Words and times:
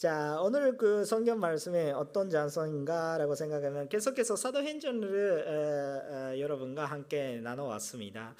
자, 0.00 0.40
오늘 0.40 0.78
그 0.78 1.04
성경 1.04 1.40
말씀에 1.40 1.90
어떤 1.90 2.30
장소인가라고 2.30 3.34
생각하면 3.34 3.86
계속해서 3.90 4.34
사도행전을 4.34 5.44
어, 5.46 6.32
어, 6.32 6.38
여러분과 6.38 6.86
함께 6.86 7.38
나눠왔습니다. 7.42 8.34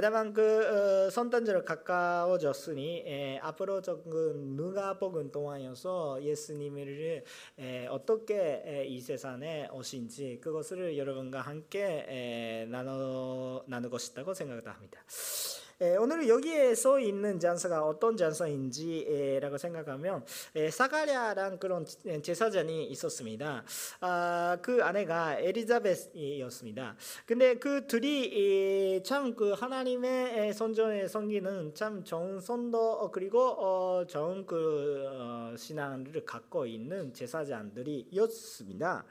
다만 0.00 0.32
그 0.32 0.40
어, 0.40 1.10
성탄절 1.10 1.66
가까워졌으니 1.66 3.04
에, 3.06 3.38
앞으로 3.42 3.82
조금 3.82 4.56
누가 4.56 4.96
복음 4.96 5.30
동안이어서 5.30 6.22
예수님을 6.22 7.24
에, 7.58 7.86
어떻게 7.88 8.62
에, 8.64 8.86
이 8.86 8.98
세상에 8.98 9.68
오신지 9.70 10.38
그것을 10.40 10.96
여러분과 10.96 11.42
함께 11.42 12.06
에, 12.08 12.66
나눠 12.70 13.62
나누고 13.66 13.98
싶다고 13.98 14.32
생각합니다. 14.32 14.98
에, 15.82 15.96
오늘 15.96 16.28
여기에 16.28 16.76
서 16.76 17.00
있는 17.00 17.40
장사가 17.40 17.84
어떤 17.84 18.16
장사인지라고 18.16 19.58
생각하면 19.58 20.24
에, 20.54 20.70
사가랴란 20.70 21.58
그런 21.58 21.84
제사장이 22.22 22.86
있었습니다. 22.86 23.64
아, 24.00 24.58
그 24.62 24.84
아내가 24.84 25.38
에리자벳이었습니다. 25.40 26.96
근데 27.26 27.56
그 27.56 27.86
둘이 27.88 29.02
참 29.02 29.32
그 29.34 29.52
하나님의 29.52 30.52
선전에 30.52 31.08
섬기는 31.08 31.74
참 31.74 32.04
좋은 32.04 32.40
선도 32.40 33.10
그리고 33.10 33.40
어, 33.40 34.04
좋은 34.06 34.46
그 34.46 35.04
어, 35.08 35.54
신앙을 35.56 36.24
갖고 36.24 36.66
있는 36.66 37.12
제사장들이었습니다. 37.12 39.04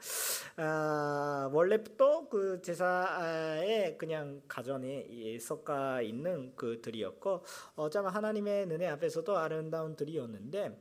아, 0.56 1.50
원래부터 1.52 2.28
그 2.28 2.60
제사에 2.62 3.96
그냥 3.96 4.40
가정에 4.48 5.38
속가 5.40 6.02
있는 6.02 6.52
그들이었고 6.62 7.44
어쩌면 7.74 8.12
하나님의 8.12 8.66
눈에 8.66 8.86
앞에서도 8.88 9.36
아름다운 9.36 9.96
들이었는데 9.96 10.80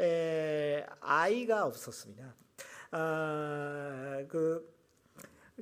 에, 0.00 0.86
아이가 1.00 1.64
없었습니다. 1.64 2.34
아, 2.90 4.24
그 4.28 4.73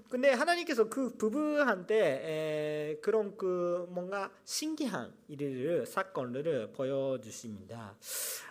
근데 0.08 0.30
하나님께서 0.30 0.88
그 0.88 1.14
부부한테 1.18 2.94
에, 2.94 3.00
그런 3.02 3.36
그 3.36 3.86
뭔가 3.90 4.30
신기한 4.44 5.12
일을 5.28 5.84
사건을 5.84 6.72
보여주십니다. 6.72 7.94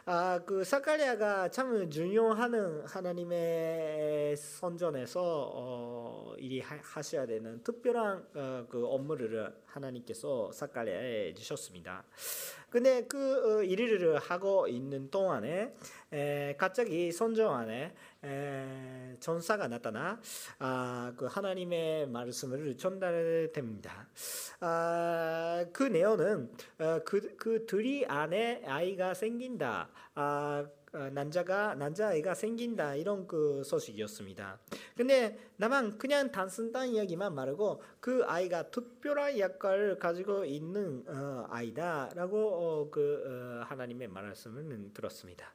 아, 0.06 0.40
그 0.46 0.64
사카리아가 0.64 1.50
참 1.50 1.90
중요하는 1.90 2.86
하나님의 2.86 4.38
선전에서 4.38 5.22
어, 5.56 6.36
일이 6.38 6.60
하 6.60 7.02
셔야 7.02 7.26
되는 7.26 7.64
특별한 7.64 8.28
어, 8.36 8.66
그 8.70 8.86
업무를 8.86 9.52
하나님께서 9.66 10.52
사카리아에 10.52 11.34
주셨습니다. 11.34 12.04
근데 12.72 13.06
그 13.06 13.60
어, 13.60 13.64
일을 13.64 14.18
하고 14.18 14.66
있는 14.66 15.12
동안에 15.12 15.74
에, 16.14 16.56
갑자기 16.58 17.12
선정 17.12 17.54
안에 17.54 17.94
에, 18.24 19.18
전사가 19.20 19.68
나타나 19.68 20.20
아, 20.58 21.14
그 21.18 21.26
하나님의 21.26 22.08
말씀을 22.08 22.78
전달됩니다. 22.78 24.08
아, 24.62 25.66
그 25.74 25.84
내용은 25.84 26.50
어, 26.80 27.00
그, 27.04 27.36
그 27.36 27.66
둘이 27.66 28.06
안에 28.06 28.64
아이가 28.66 29.14
생긴다. 29.14 29.90
아, 30.16 30.66
어, 30.94 31.10
남자가 31.10 31.76
남자아이가 31.76 32.34
생긴다 32.34 32.96
이런 32.96 33.26
그 33.26 33.64
소식이었습니다. 33.64 34.60
근데 34.96 35.38
나만 35.56 35.98
그냥 35.98 36.32
단순한 36.32 36.90
이야기만 36.90 37.34
말하고 37.34 37.82
그 38.00 38.24
아이가 38.26 38.70
특별한 38.70 39.40
역할을 39.40 40.00
가지고 40.00 40.44
있는 40.44 41.06
어, 41.08 41.48
아이다라고 41.50 42.38
어, 42.38 42.90
그 42.92 43.24
어, 43.26 43.66
하나님의 43.66 44.10
말씀을 44.10 44.92
들었습니다. 44.94 45.46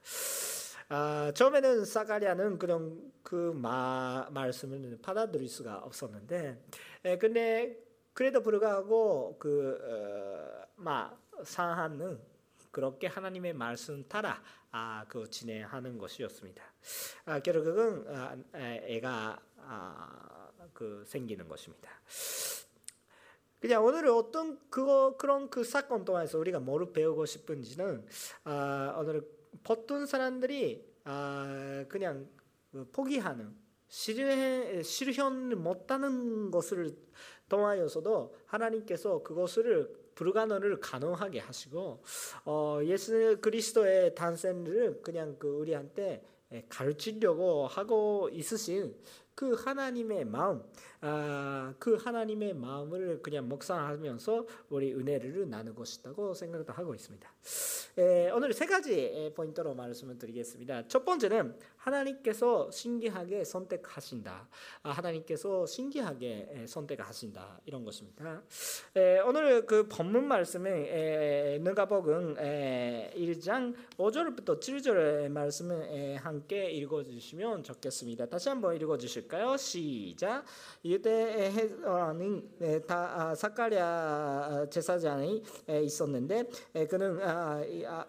아, 0.89 1.33
처음에는 1.35 1.85
사가랴는 1.85 2.59
그런 2.59 3.13
그 3.23 3.53
마, 3.55 4.29
말씀을 4.31 4.99
받아들일 5.03 5.49
수가 5.49 5.79
없었는데, 5.79 6.63
에, 7.05 7.19
근데 7.19 7.77
그래도 8.13 8.41
불구하고 8.41 9.37
그 9.39 9.77
어, 9.83 10.67
마 10.77 11.11
상하는 11.43 12.21
그렇게 12.77 13.07
하나님의 13.07 13.55
말씀 13.55 14.07
따라 14.07 14.43
아, 14.71 15.07
그 15.09 15.31
진행하는 15.31 15.97
것이었습니다. 15.97 16.63
아, 17.25 17.41
결국은 17.41 18.05
아, 18.15 18.37
애가 18.53 19.41
아, 19.63 20.51
그 20.75 21.03
생기는 21.07 21.49
것입니다. 21.49 21.89
그냥 23.61 23.83
오늘 23.83 24.07
어떤 24.09 24.61
그거 24.69 25.17
그런 25.17 25.49
그 25.49 25.65
사건 25.65 26.05
동안에서 26.05 26.39
우리가 26.39 26.61
뭐를 26.61 26.93
배우고 26.93 27.25
싶은지는 27.25 28.07
아, 28.45 28.95
오늘 28.99 29.27
보통 29.65 30.05
사람들이 30.05 30.87
아, 31.05 31.83
그냥 31.89 32.29
그 32.73 32.87
포기하는 32.93 33.57
실현 33.89 35.63
못하는 35.63 36.51
것을 36.51 36.95
통하여서도 37.49 38.37
하나님께서 38.45 39.23
그것을 39.23 40.06
불가능을 40.17 40.81
가능하게 40.81 41.39
하시고 41.39 42.03
어, 42.45 42.81
예수 42.83 43.39
그리스도의 43.41 44.17
탄생을 44.17 45.03
그냥 45.03 45.37
그 45.39 45.47
우리한테 45.49 46.25
가르치려고 46.69 47.67
하고 47.67 48.29
있으신 48.33 48.97
그 49.37 49.53
하나님의 49.53 50.25
마음, 50.25 50.63
아, 51.03 51.75
그 51.79 51.97
하나님의 51.97 52.55
마음을 52.55 53.21
그냥 53.23 53.47
묵상하면서 53.49 54.47
우리 54.71 54.95
은혜를 54.95 55.51
나누고 55.51 55.85
싶다고 55.85 56.33
생각도 56.33 56.73
하고 56.73 56.95
있습니다. 56.95 57.31
에, 57.99 58.31
오늘 58.31 58.55
세 58.55 58.65
가지 58.65 59.31
포인트로 59.37 59.75
말씀을 59.75 60.17
드리겠습니다. 60.17 60.89
첫 60.89 61.05
번째는 61.05 61.55
하나님께서 61.87 62.69
신기하게 62.71 63.45
선택하신다. 63.45 64.49
아, 64.83 64.91
하나님께서 64.91 65.67
신기하게 65.67 66.65
선택하신다. 66.67 67.61
이런 67.65 67.85
것입니다. 67.85 68.43
에, 68.97 69.21
오늘 69.21 69.65
그 69.67 69.87
본문 69.87 70.27
말씀에 70.27 71.59
누가복음 71.61 72.35
1장 72.35 73.75
5절부터 73.99 74.59
7절의 74.59 75.29
말씀을 75.29 76.17
함께 76.17 76.71
읽어주시면 76.71 77.63
좋겠습니다. 77.63 78.27
다시 78.27 78.49
한번 78.49 78.75
읽어주실까요? 78.75 79.57
시작. 79.57 80.45
유대에는 80.85 82.51
다 82.89 83.33
사카랴 83.37 84.67
제사장이 84.71 85.41
있었는데 85.85 86.49
그는 86.91 87.21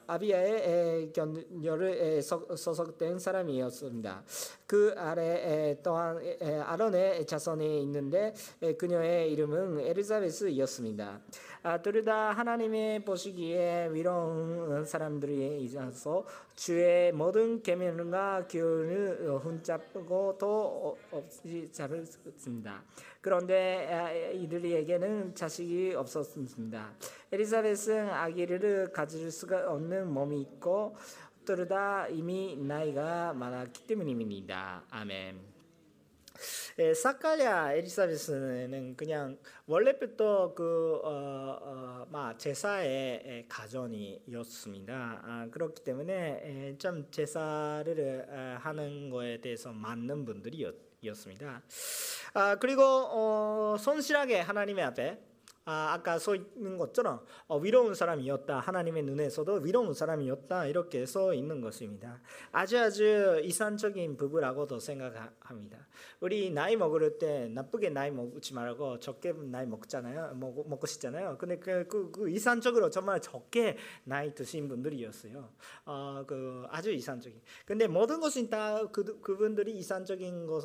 아비아의 0.08 1.14
견녀를 1.14 2.24
소속된 2.24 3.20
사람이 3.20 3.67
었습니다. 3.68 4.24
그 4.66 4.94
아래 4.98 5.78
또한 5.82 6.20
아론의 6.66 7.26
자손이 7.26 7.82
있는데 7.84 8.34
그녀의 8.78 9.32
이름은 9.32 9.80
엘리자베스였습니다. 9.80 11.22
아, 11.64 11.82
둘다 11.82 12.32
하나님의 12.32 13.04
보시기에 13.04 13.90
위로운 13.92 14.86
사람들이 14.86 15.64
있어서 15.64 16.26
주의 16.56 17.12
모든 17.12 17.62
계명과 17.62 18.48
교훈을 18.50 19.40
훔잡고 19.44 20.38
또 20.40 20.98
없이 21.12 21.70
잡았습니다. 21.72 22.84
그런데 23.22 24.32
이들에게는 24.34 25.36
자식이 25.36 25.94
없었습니다. 25.96 26.94
엘리자벳은 27.32 28.10
아기를 28.10 28.92
가질 28.94 29.30
수가 29.32 29.72
없는 29.72 30.08
몸이 30.14 30.42
있고 30.42 30.96
둘다 31.48 32.10
이미 32.10 32.58
나이가 32.58 33.32
많았기 33.32 33.88
때문입니다. 33.88 34.84
아멘. 34.90 35.40
예, 36.80 36.94
사카랴 36.94 37.74
엘리사베스는 37.74 38.98
그냥 38.98 39.38
원래부터 39.66 40.54
그 40.54 41.00
어, 41.04 42.06
어, 42.12 42.38
제사의 42.38 43.46
가정이었습니다. 43.48 45.22
아, 45.24 45.48
그렇기 45.50 45.84
때문에 45.86 46.76
좀 46.78 47.10
제사를 47.10 48.60
하는 48.60 49.10
거에 49.10 49.40
대해서 49.40 49.72
맞는 49.72 50.26
분들이었습니다. 50.26 51.64
아, 52.34 52.56
그리고 52.56 52.84
어, 52.84 53.78
성실하게 53.80 54.42
하나님의 54.42 54.84
앞에 54.84 55.27
아, 55.70 55.92
아까 55.92 56.18
써 56.18 56.34
있는 56.34 56.78
것처럼 56.78 57.26
어, 57.46 57.58
위로운 57.60 57.94
사람이었다. 57.94 58.62
하나님의 58.62 59.04
눈에서도 59.04 59.56
위로운 59.56 59.94
사람이었다. 59.94 60.66
이렇게 60.68 61.06
써 61.06 61.34
있는 61.34 61.60
것입니다. 61.60 62.22
아주 62.54 62.80
아주 62.80 63.42
이상적인 63.44 64.16
부부라고도 64.16 64.80
생각합니다. 64.80 65.86
우리 66.22 66.52
나이 66.52 66.78
먹을 66.78 67.18
때 67.18 67.50
나쁘게 67.50 67.90
나이 67.90 68.12
먹지 68.12 68.54
말고 68.54 69.00
적게 69.00 69.34
나이 69.34 69.66
먹잖아요. 69.66 70.36
먹, 70.36 70.70
먹고 70.70 70.88
싶잖아요. 70.88 71.38
근데 71.38 71.60
그, 71.60 71.86
그, 71.86 72.12
그 72.12 72.30
이상적으로 72.30 72.90
정말 72.90 73.20
적게 73.20 73.76
나이 74.06 74.34
드신 74.34 74.70
분들이었어요. 74.70 75.50
어, 75.86 76.24
그 76.26 76.66
아주 76.70 76.92
이상적인. 76.92 77.42
근데 77.66 77.88
모든 77.88 78.22
것이 78.22 78.50
다 78.50 78.86
그, 78.90 79.20
그분들이 79.20 79.78
이상적인 79.78 80.48
것 80.48 80.64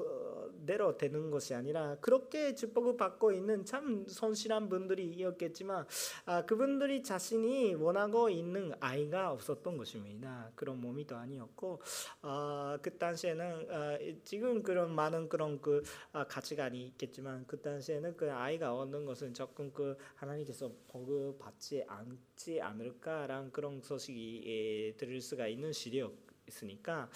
대로 0.65 0.97
되는 0.97 1.31
것이 1.31 1.55
아니라 1.55 1.97
그렇게 2.01 2.55
축복을 2.55 2.97
받고 2.97 3.33
있는 3.33 3.65
참 3.65 4.05
손실한 4.07 4.69
분들 4.69 4.92
이었겠지만 5.01 5.87
아, 6.27 6.45
그분들이 6.45 7.03
자신이 7.03 7.75
원하고 7.75 8.29
있는 8.29 8.73
아이가 8.81 9.33
없었던 9.33 9.77
것입니다. 9.77 10.51
그런 10.55 10.81
몸이도 10.81 11.17
아니었고 11.17 11.81
아, 12.23 12.79
그 12.83 12.97
당시에는 12.99 13.67
아, 13.71 13.99
지금 14.25 14.63
그런 14.63 14.95
많은 14.95 15.29
그런 15.29 15.61
그 15.61 15.83
아, 16.13 16.25
가치관이 16.25 16.87
있겠지만 16.89 17.47
그 17.47 17.61
당시에는 17.61 18.17
그 18.17 18.33
아이가 18.33 18.75
얻는 18.77 19.05
것은 19.05 19.35
조금 19.35 19.73
그 19.73 19.97
하나님께서 20.15 20.73
복을 20.89 21.39
받지 21.39 21.85
않지 21.87 22.61
않을까라는 22.61 23.53
그런 23.53 23.81
소식이 23.81 24.43
예, 24.47 24.97
들을 24.97 25.21
수가 25.21 25.47
있는 25.47 25.73
시리였. 25.73 26.32
있으니까 26.53 27.09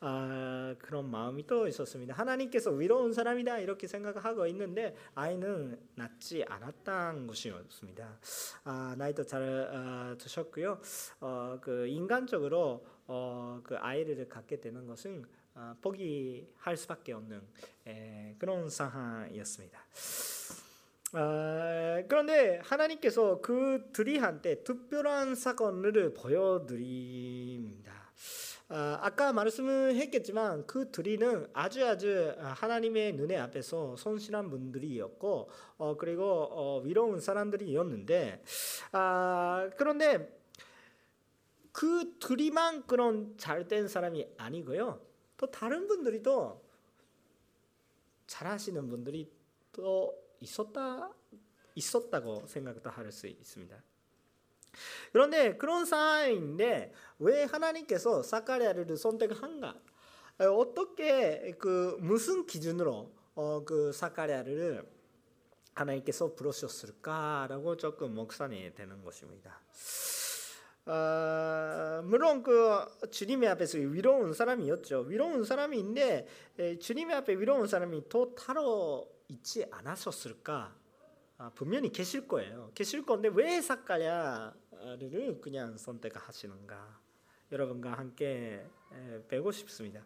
아, 0.00 0.74
그런 0.78 1.10
마음이 1.10 1.46
또 1.46 1.66
있었습니다. 1.66 2.14
하나님께서 2.14 2.70
위로운 2.72 3.12
사람이다 3.12 3.58
이렇게 3.60 3.86
생각하고 3.86 4.46
있는데 4.48 4.96
아이는 5.14 5.78
낳지 5.94 6.44
않았다는 6.48 7.26
것이었습니다. 7.26 8.18
아, 8.64 8.94
나이도 8.98 9.24
잘 9.24 9.70
아, 9.72 10.16
드셨고요. 10.18 10.80
어, 11.20 11.58
그 11.60 11.86
인간적으로 11.86 12.84
어, 13.06 13.60
그 13.64 13.76
아이를 13.76 14.28
갖게 14.28 14.60
되는 14.60 14.86
것은 14.86 15.24
아, 15.54 15.74
포기할 15.82 16.76
수밖에 16.76 17.12
없는 17.12 17.42
에, 17.86 18.36
그런 18.38 18.70
상황이었습니다. 18.70 19.80
아, 21.12 22.02
그런데 22.08 22.60
하나님께서 22.62 23.40
그들이한테 23.40 24.62
특별한 24.62 25.34
사건을 25.34 26.14
보여드립니다. 26.14 27.99
아, 28.72 29.10
까 29.16 29.32
말씀을 29.32 29.96
했겠지만 29.96 30.64
그 30.64 30.92
둘이는 30.92 31.48
아주 31.52 31.84
아주 31.84 32.36
하나님의 32.38 33.14
눈에 33.14 33.36
앞에서 33.36 33.96
손실한 33.96 34.48
분들이었고 34.48 35.50
어, 35.78 35.96
그리고 35.96 36.24
어, 36.24 36.80
위로운 36.84 37.20
사람들이었는데 37.20 38.44
아, 38.92 39.68
그런데 39.76 40.40
그 41.72 42.16
둘이만 42.20 42.86
그런 42.86 43.36
잘된 43.36 43.88
사람이 43.88 44.34
아니고요. 44.36 45.00
또 45.36 45.50
다른 45.50 45.88
분들이 45.88 46.22
또 46.22 46.62
잘하시는 48.28 48.88
분들이 48.88 49.28
또 49.72 50.16
있었다 50.38 51.12
있었다고 51.74 52.46
생각도 52.46 52.88
할 52.88 53.10
수 53.10 53.26
있습니다. 53.26 53.82
그런데 55.12 55.56
그런 55.56 55.84
상황인데 55.84 56.92
왜 57.18 57.44
하나님께서 57.44 58.22
사카리아를 58.22 58.96
선택한가? 58.96 59.74
어떻게 60.38 61.54
그 61.58 61.96
무슨 62.00 62.46
기준으로 62.46 63.10
어, 63.34 63.64
그 63.64 63.92
사카리아를 63.92 64.86
하나님께서 65.74 66.34
부르셨을까라고 66.34 67.76
조금 67.76 68.14
목산이 68.14 68.74
되는 68.74 69.04
것입니다. 69.04 69.60
어, 70.86 72.02
물론 72.04 72.42
그 72.42 72.84
주님의 73.10 73.48
앞에서 73.50 73.78
위로운 73.78 74.32
사람이었죠. 74.32 75.00
위로운 75.00 75.44
사람인데 75.44 76.26
주님의 76.80 77.16
앞에 77.16 77.34
위로운 77.34 77.66
사람이 77.66 78.08
또 78.08 78.34
따로 78.34 79.10
있지 79.28 79.64
않았었을까? 79.70 80.79
아, 81.42 81.50
분명히 81.54 81.88
계실 81.90 82.28
거예요. 82.28 82.70
계실 82.74 83.06
건데 83.06 83.30
왜 83.32 83.62
사카랴를 83.62 85.40
그냥 85.40 85.78
선택하시는가? 85.78 87.00
여러분과 87.50 87.94
함께 87.94 88.62
배우고 89.26 89.50
싶습니다. 89.50 90.04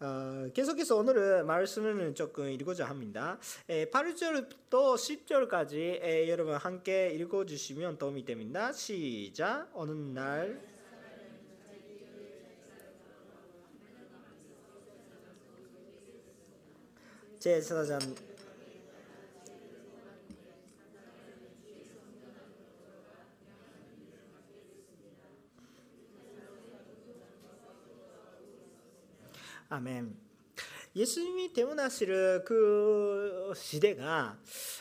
어, 0.00 0.50
계속해서 0.52 0.96
오늘은 0.96 1.46
말씀을 1.46 2.14
조금 2.14 2.50
읽고자 2.50 2.84
합니다. 2.84 3.38
에, 3.70 3.86
8절부터 3.86 4.96
10절까지 4.96 5.74
에, 6.02 6.28
여러분 6.28 6.54
함께 6.56 7.08
읽어주시면 7.08 7.96
도움이 7.96 8.26
됩니다. 8.26 8.70
시작. 8.70 9.70
어느 9.72 9.92
날 9.92 10.60
제사장 17.38 17.98
아멘. 29.70 30.16
예수님이 30.96 31.52
태어나실 31.52 32.42
그 32.44 33.52
시대가 33.54 34.38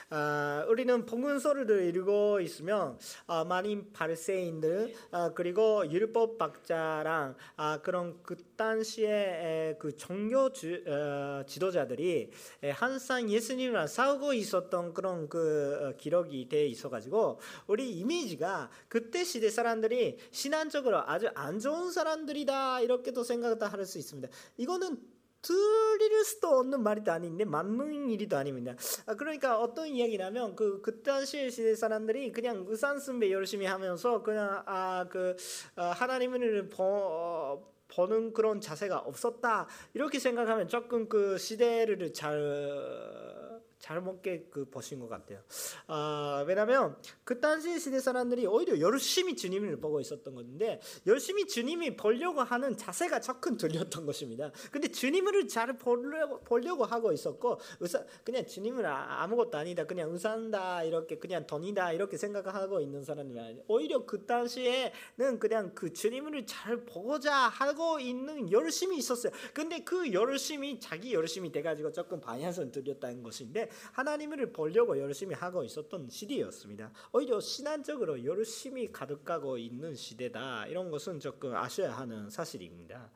아, 0.10 0.66
우리는 0.68 1.06
복음서를 1.06 1.96
읽고 1.96 2.40
있으면 2.40 2.98
아, 3.28 3.44
많은 3.44 3.94
바리새인들 3.94 4.96
아, 5.12 5.32
그리고 5.36 5.88
율법 5.88 6.40
박자랑 6.40 7.36
아, 7.58 7.82
그런 7.82 8.24
그 8.24 8.36
당시에 8.56 9.76
그 9.78 9.96
종교 9.96 10.52
주, 10.52 10.84
어, 10.88 11.44
지도자들이 11.46 12.32
항상 12.72 13.30
예수님이랑 13.30 13.86
싸우고 13.86 14.34
있었던 14.34 14.96
그런 14.96 15.30
그 15.30 15.78
어, 15.80 15.98
기록이 15.98 16.50
돼 16.50 16.66
있어가지고 16.66 17.40
우리 17.68 17.92
이미지가 17.92 18.72
그때 18.88 19.24
시대 19.24 19.52
사람들이 19.52 20.18
신앙적으로 20.32 21.08
아주 21.08 21.30
안 21.36 21.60
좋은 21.60 21.92
사람들이다 21.92 22.82
이렇게도 22.82 23.24
생각도 23.24 23.68
할수 23.68 24.00
있습니다. 24.00 24.28
이거는 24.58 25.19
들릴 25.42 26.24
수도 26.24 26.50
없는 26.50 26.84
말이도 26.84 27.12
아닌데 27.12 27.46
맞는 27.46 28.10
일이도 28.10 28.38
아닙니다. 28.38 28.76
아, 29.06 29.16
그러니까 29.16 29.60
어떤 29.60 29.88
이야기냐면 29.88 30.56
그 30.56 30.82
그때 30.82 31.26
시대 31.26 31.76
사람들이 31.76 32.32
그냥 32.32 32.66
의산승배 32.68 33.32
열심히 33.32 33.66
하면서 33.66 34.22
그냥 34.22 34.64
아그 34.66 35.36
아, 35.76 35.92
하나님을 35.92 36.70
보, 36.70 37.64
보는 37.88 38.34
그런 38.34 38.62
자세가 38.62 39.00
없었다 39.00 39.68
이렇게 39.94 40.20
생각하면 40.20 40.68
조금 40.68 41.08
그 41.10 41.38
시대를 41.38 42.14
잘 42.14 43.39
잘못게 43.80 44.48
그 44.52 44.70
보신 44.70 45.00
것 45.00 45.08
같아요. 45.08 45.42
아, 45.88 46.44
왜냐하면 46.48 46.98
그 47.24 47.40
당시 47.40 47.80
시대 47.80 48.00
사람들이 48.00 48.46
오히려 48.46 48.80
열심히 48.80 49.36
주님을 49.36 49.80
보고 49.80 50.00
있었던 50.02 50.36
건데 50.36 50.82
열심히 51.08 51.48
주님이 51.48 51.96
보려고 51.96 52.42
하는 52.42 52.76
자세가 52.78 53.22
조금 53.22 53.58
들렸던 53.58 54.06
것입니다. 54.06 54.52
근데 54.72 54.90
주님을 54.90 55.48
잘 55.48 55.78
보려고, 55.78 56.42
보려고 56.42 56.84
하고 56.86 57.12
있었고 57.14 57.60
의사, 57.80 58.04
그냥 58.24 58.46
주님을 58.46 58.86
아, 58.86 59.24
아무것도 59.24 59.58
아니다 59.58 59.86
그냥 59.86 60.12
의사다 60.12 60.84
이렇게 60.84 61.18
그냥 61.18 61.48
돈이다 61.48 61.94
이렇게 61.94 62.18
생각하고 62.18 62.82
있는 62.82 63.04
사람이 63.04 63.40
아니에요. 63.40 63.64
오히려 63.68 64.06
그 64.06 64.26
당시에는 64.26 65.40
그냥 65.40 65.72
그 65.74 65.94
주님을 65.94 66.46
잘 66.46 66.84
보고자 66.86 67.34
하고 67.34 68.00
있는 68.00 68.52
열심이 68.52 68.98
있었어요. 68.98 69.32
근데 69.54 69.84
그 69.84 70.12
열심이 70.12 70.80
자기 70.80 71.14
열심이 71.14 71.52
돼가지고 71.52 71.94
조금 71.94 72.20
반향선 72.20 72.72
들렸다는 72.72 73.24
것인데 73.24 73.69
하나님을 73.94 74.52
보려고 74.52 74.98
열심히 75.00 75.36
하고 75.36 75.64
있었던 75.64 76.10
시대였습니다. 76.10 76.92
오히려 77.12 77.40
신앙적으로 77.40 78.24
열심히 78.26 78.92
가득하고 78.92 79.58
있는 79.58 79.96
시대다. 79.96 80.68
이런 80.68 80.92
것은 80.92 81.20
조금 81.20 81.56
아셔야 81.56 81.98
하는 81.98 82.30
사실입니다. 82.30 83.12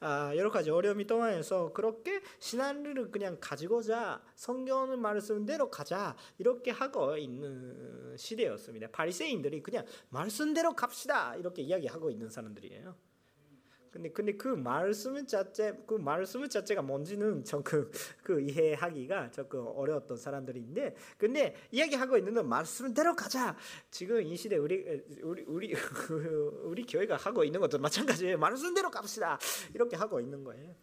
아, 0.00 0.32
여러 0.36 0.50
가지 0.50 0.70
어려움이 0.70 1.06
동안에서 1.06 1.72
그렇게 1.72 2.20
신앙을 2.38 3.10
그냥 3.10 3.38
가지고자 3.40 4.22
성경의 4.34 4.98
말씀대로 4.98 5.70
가자 5.70 6.16
이렇게 6.38 6.70
하고 6.70 7.16
있는 7.16 8.16
시대였습니다. 8.16 8.88
바리새인들이 8.90 9.62
그냥 9.62 9.84
말씀대로 10.10 10.74
갑시다 10.74 11.36
이렇게 11.36 11.62
이야기하고 11.62 12.10
있는 12.10 12.30
사람들이에요. 12.30 13.07
근데 13.90 14.10
근데 14.10 14.32
그 14.32 14.48
말씀 14.48 15.26
자체 15.26 15.72
그 15.86 15.94
말씀 15.94 16.46
자체가 16.48 16.82
뭔지는 16.82 17.44
조금 17.44 17.90
그 18.22 18.40
이해하기가 18.40 19.30
조금 19.30 19.66
어려웠던 19.66 20.16
사람들인데 20.16 20.94
근데 21.16 21.54
이야기하고 21.70 22.16
있는 22.18 22.48
말씀대로 22.48 23.14
가자. 23.14 23.56
지금 23.90 24.22
이 24.22 24.36
시대 24.36 24.56
우리 24.56 25.02
우리 25.22 25.42
우리 25.46 25.74
우리 26.64 26.84
교회가 26.84 27.16
하고 27.16 27.44
있는 27.44 27.60
것도 27.60 27.78
마찬가지예요. 27.78 28.38
말씀대로 28.38 28.90
갑시다. 28.90 29.38
이렇게 29.74 29.96
하고 29.96 30.20
있는 30.20 30.44
거예요. 30.44 30.74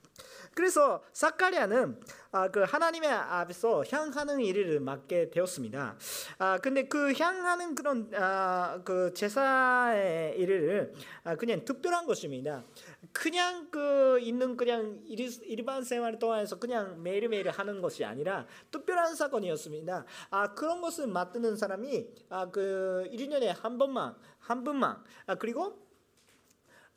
그래서 0.55 1.03
사카리아는 1.12 2.00
아, 2.31 2.47
그 2.47 2.62
하나님의 2.63 3.09
앞에서 3.09 3.83
향하는 3.91 4.39
일을 4.39 4.79
맡게 4.79 5.29
되었습니다. 5.29 5.97
아, 6.38 6.57
근데 6.59 6.88
그 6.88 7.13
향하는 7.13 7.75
그런 7.75 8.09
아, 8.15 8.81
그 8.85 9.13
제사의 9.13 10.38
일을 10.39 10.93
아, 11.25 11.35
그냥 11.35 11.65
특별한 11.65 12.05
것입니다. 12.05 12.63
그냥 13.12 13.69
그 13.71 14.19
있는 14.19 14.55
그냥 14.57 15.01
일반 15.05 15.83
생활 15.83 16.19
동안에서 16.19 16.59
그냥 16.59 17.01
매일매일 17.03 17.50
하는 17.50 17.81
것이 17.81 18.05
아니라 18.05 18.45
특별한 18.71 19.15
사건이었습니다. 19.15 20.05
아 20.29 20.53
그런 20.53 20.81
것을 20.81 21.07
맡는 21.07 21.57
사람이 21.57 22.07
아그 22.29 23.09
1년에 23.12 23.47
한 23.62 23.77
번만 23.77 24.15
한 24.39 24.63
분만 24.63 25.03
아 25.27 25.35
그리고 25.35 25.83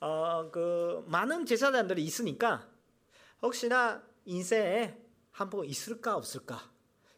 어 0.01 0.51
그 0.53 1.05
많은 1.09 1.45
제사장들이 1.47 2.03
있으니까 2.05 2.69
혹시나 3.43 4.03
인생에 4.25 4.97
한 5.33 5.51
번 5.51 5.65
있을까 5.65 6.17
없을까? 6.17 6.59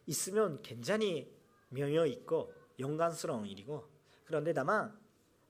있으면 0.05 0.61
굉장히 0.61 1.31
명예 1.69 2.07
있고 2.09 2.53
영광스러운 2.79 3.45
일이고 3.47 3.87
그런데 4.25 4.53
다만 4.53 4.97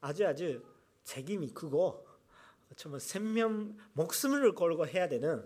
아주 0.01 0.25
아주 0.27 0.63
책임이 1.03 1.49
크고 1.53 2.05
정말 2.75 2.99
생명 2.99 3.77
목숨을 3.93 4.55
걸고 4.55 4.87
해야 4.87 5.07
되는 5.07 5.43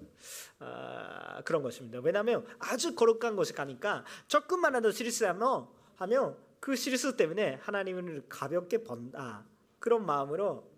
어, 0.60 1.42
그런 1.44 1.64
것입니다. 1.64 2.00
왜냐하면 2.00 2.46
아주 2.60 2.96
거룩한 2.96 3.36
것이 3.36 3.54
가니까 3.54 4.06
조금만이라도 4.28 4.92
실수하면 4.92 5.68
하면 5.96 6.38
그 6.60 6.76
실수 6.76 7.16
때문에 7.16 7.56
하나님을 7.62 8.26
가볍게 8.30 8.84
본다 8.84 9.46
그런 9.80 10.06
마음으로 10.06 10.70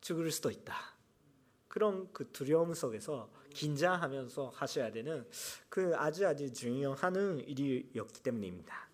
죽을 0.00 0.30
수도 0.30 0.50
있다. 0.50 0.74
그런 1.68 2.12
그 2.12 2.30
두려움 2.30 2.74
속에서 2.74 3.30
긴장하면서 3.50 4.50
하셔야 4.54 4.90
되는 4.90 5.28
그 5.68 5.92
아주 5.96 6.26
아주 6.26 6.52
중요한 6.52 7.40
일이었기 7.40 8.22
때문입니다. 8.22 8.87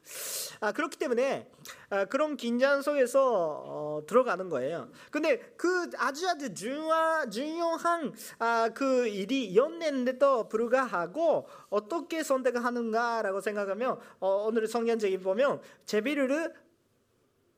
아, 0.60 0.72
그렇기 0.72 0.98
때문에 0.98 1.50
아, 1.90 2.04
그런 2.06 2.36
긴장 2.36 2.82
속에서 2.82 3.62
어, 3.64 4.02
들어가는 4.06 4.48
거예요. 4.48 4.90
근데 5.10 5.38
그 5.56 5.90
아주 5.96 6.28
아주 6.28 6.54
중요한, 6.54 7.30
중요한 7.30 8.14
아, 8.38 8.68
그 8.74 9.06
일이 9.06 9.56
연냈는데도 9.56 10.48
불구하고 10.48 11.48
어떻게 11.70 12.22
선택하는가라고 12.22 13.40
생각하면 13.40 13.98
어, 14.20 14.44
오늘 14.46 14.66
성경책에 14.66 15.18
보면 15.18 15.60
제비를 15.86 16.54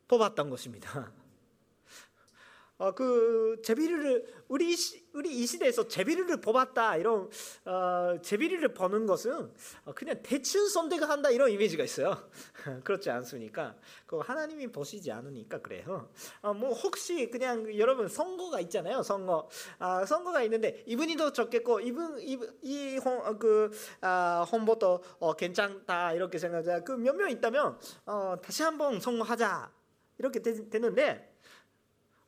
뽑았던 0.09 0.51
것입니다. 0.51 1.13
어, 2.79 2.93
그 2.93 3.61
제비를 3.65 4.45
우리 4.49 4.77
시, 4.77 5.06
우리 5.17 5.35
이 5.35 5.47
시대에서 5.47 5.89
제비를 5.89 6.41
뽑았다 6.43 6.97
이런 6.99 7.31
어, 7.65 8.19
제비를 8.21 8.75
보는 8.75 9.07
것은 9.07 9.51
그냥 9.95 10.21
대충 10.23 10.69
선택을 10.69 11.09
한다 11.09 11.31
이런 11.31 11.51
이미지가 11.51 11.85
있어요. 11.85 12.29
그렇지 12.85 13.09
않습니까? 13.11 13.75
그 14.07 14.19
하나님이 14.19 14.67
보시지 14.69 15.11
않으니까 15.11 15.63
그래요. 15.63 16.11
어, 16.43 16.53
뭐 16.53 16.73
혹시 16.75 17.31
그냥 17.31 17.77
여러분 17.79 18.09
선거가 18.09 18.61
있잖아요. 18.61 19.03
선거 19.03 19.49
아, 19.79 20.05
선거가 20.05 20.43
있는데 20.43 20.85
이분이 20.87 21.17
더 21.17 21.33
좋겠고 21.33 21.81
이분 21.81 22.19
이그 22.21 23.71
아, 24.03 24.47
홍보도 24.53 25.03
어, 25.19 25.33
괜찮다 25.35 26.13
이렇게 26.13 26.39
생각하자. 26.39 26.85
그 26.85 26.93
몇 26.93 27.17
명 27.17 27.31
있다면 27.31 27.79
어, 28.05 28.37
다시 28.43 28.63
한번 28.63 29.01
선거하자 29.01 29.73
이렇게 30.19 30.43
되, 30.43 30.69
되는데. 30.69 31.33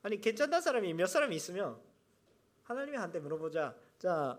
아니 0.03 0.21
괜찮다 0.21 0.61
사람이 0.61 0.95
몇 0.95 1.07
사람이 1.07 1.35
있으면 1.35 1.77
하나님이 2.69 2.99
한테 2.99 3.19
물어보자. 3.19 3.75
자 3.99 4.39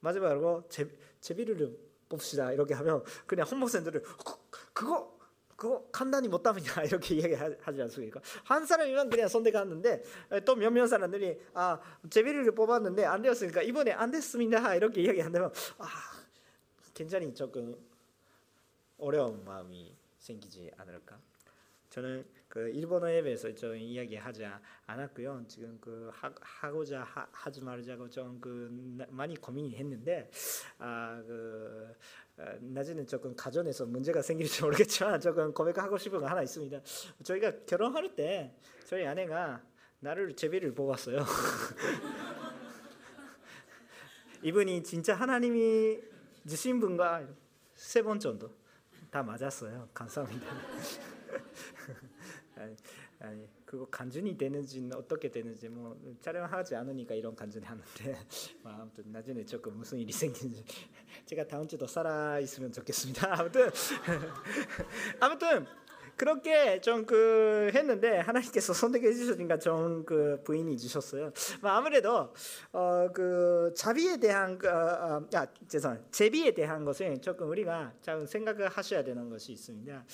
마지막으로 0.00 0.64
제, 0.68 0.88
제비를 1.20 1.78
뽑시다 2.08 2.52
이렇게 2.52 2.74
하면 2.74 3.04
그냥 3.26 3.46
홍목생들을 3.46 4.02
그거 4.72 5.16
그거 5.54 5.88
간단히 5.90 6.28
못하느냐 6.28 6.82
이렇게 6.86 7.16
이야기하지 7.16 7.82
않습니까? 7.82 8.20
한 8.44 8.66
사람이면 8.66 9.10
그냥 9.10 9.28
선택하는데 9.28 10.02
또 10.44 10.56
몇몇 10.56 10.86
사람들이 10.86 11.40
아 11.54 11.80
제비를 12.10 12.50
뽑았는데 12.52 13.04
안 13.04 13.22
되었으니까 13.22 13.62
이번에 13.62 13.92
안 13.92 14.10
됐습니다 14.10 14.74
이렇게 14.74 15.02
이야기한다면 15.02 15.52
아 15.78 15.86
굉장히 16.94 17.32
조금 17.32 17.76
어려운 18.98 19.44
마음이 19.44 19.96
생기지 20.18 20.70
않을까? 20.76 21.18
저는 21.90 22.24
그 22.48 22.68
일본어 22.70 23.10
앱에서 23.10 23.54
좀 23.54 23.76
이야기하지 23.76 24.46
않았고요. 24.86 25.44
지금 25.48 25.78
그 25.80 26.10
하, 26.12 26.70
고자 26.70 27.02
하, 27.02 27.50
지 27.50 27.62
말자고 27.62 28.08
좀 28.08 28.40
그 28.40 28.68
많이 29.10 29.36
고민했는데 29.36 30.30
아그 30.78 31.94
아, 32.38 32.54
나중에 32.60 33.04
조금 33.04 33.34
가정에서 33.36 33.84
문제가 33.86 34.22
생길지 34.22 34.62
모르겠지만 34.62 35.20
조금 35.28 35.52
고백하고 35.52 35.98
싶은 35.98 36.20
거 36.20 36.26
하나 36.26 36.42
있습니다. 36.42 36.80
저희가 37.24 37.52
결혼할 37.66 38.14
때 38.14 38.54
저희 38.86 39.04
아내가 39.06 39.62
나를 40.00 40.34
제비를 40.34 40.72
뽑았어요. 40.74 41.18
이분이 44.42 44.82
진짜 44.84 45.14
하나님이 45.14 46.00
주신 46.46 46.80
분과 46.80 47.26
세 47.74 48.02
번 48.02 48.18
정도 48.20 48.50
다 49.10 49.22
맞았어요. 49.22 49.88
감사합니다. 49.92 50.46
아니, 52.58 52.76
아니 53.20 53.48
그거 53.64 53.86
간준이 53.86 54.36
되는지는 54.36 54.96
어떻게 54.96 55.30
되는지 55.30 55.68
뭐 55.68 55.96
촬영하지 56.20 56.74
않으니까 56.76 57.14
이런 57.14 57.34
간준이 57.34 57.64
하는데 57.64 58.18
뭐 58.62 58.72
아무튼 58.72 59.04
나중에 59.12 59.44
조금 59.44 59.76
무슨 59.76 59.98
일이 59.98 60.12
생긴지 60.12 60.64
제가 61.26 61.46
다음 61.46 61.66
주도 61.68 61.86
살아 61.86 62.38
있으면 62.40 62.72
좋겠습니다. 62.72 63.34
아무튼 63.38 63.70
아무튼 65.20 65.66
그렇게 66.16 66.80
좀 66.80 67.06
그 67.06 67.70
했는데 67.72 68.18
하나님께서 68.18 68.72
선택해 68.72 69.12
주시니까 69.12 69.58
좀 69.58 70.04
그 70.04 70.42
부인이 70.44 70.76
주셨어요. 70.76 71.32
뭐 71.60 71.70
아무래도 71.70 72.32
어 72.72 73.08
그 73.14 73.72
자비에 73.76 74.16
대한 74.18 74.58
그, 74.58 74.68
어, 74.68 74.72
어, 74.72 75.28
아 75.34 75.46
죄송 75.68 75.96
제비에 76.10 76.52
대한 76.52 76.84
것은 76.84 77.20
조금 77.22 77.48
우리가 77.48 77.92
잘 78.02 78.26
생각을 78.26 78.68
하셔야 78.68 79.04
되는 79.04 79.28
것이 79.30 79.52
있습니다. 79.52 80.04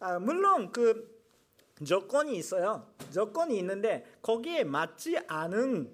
아, 0.00 0.18
물론 0.18 0.70
그 0.72 1.15
조건이 1.84 2.36
있어요. 2.36 2.86
조건이 3.12 3.58
있는데 3.58 4.04
거기에 4.22 4.64
맞지 4.64 5.18
않은 5.26 5.90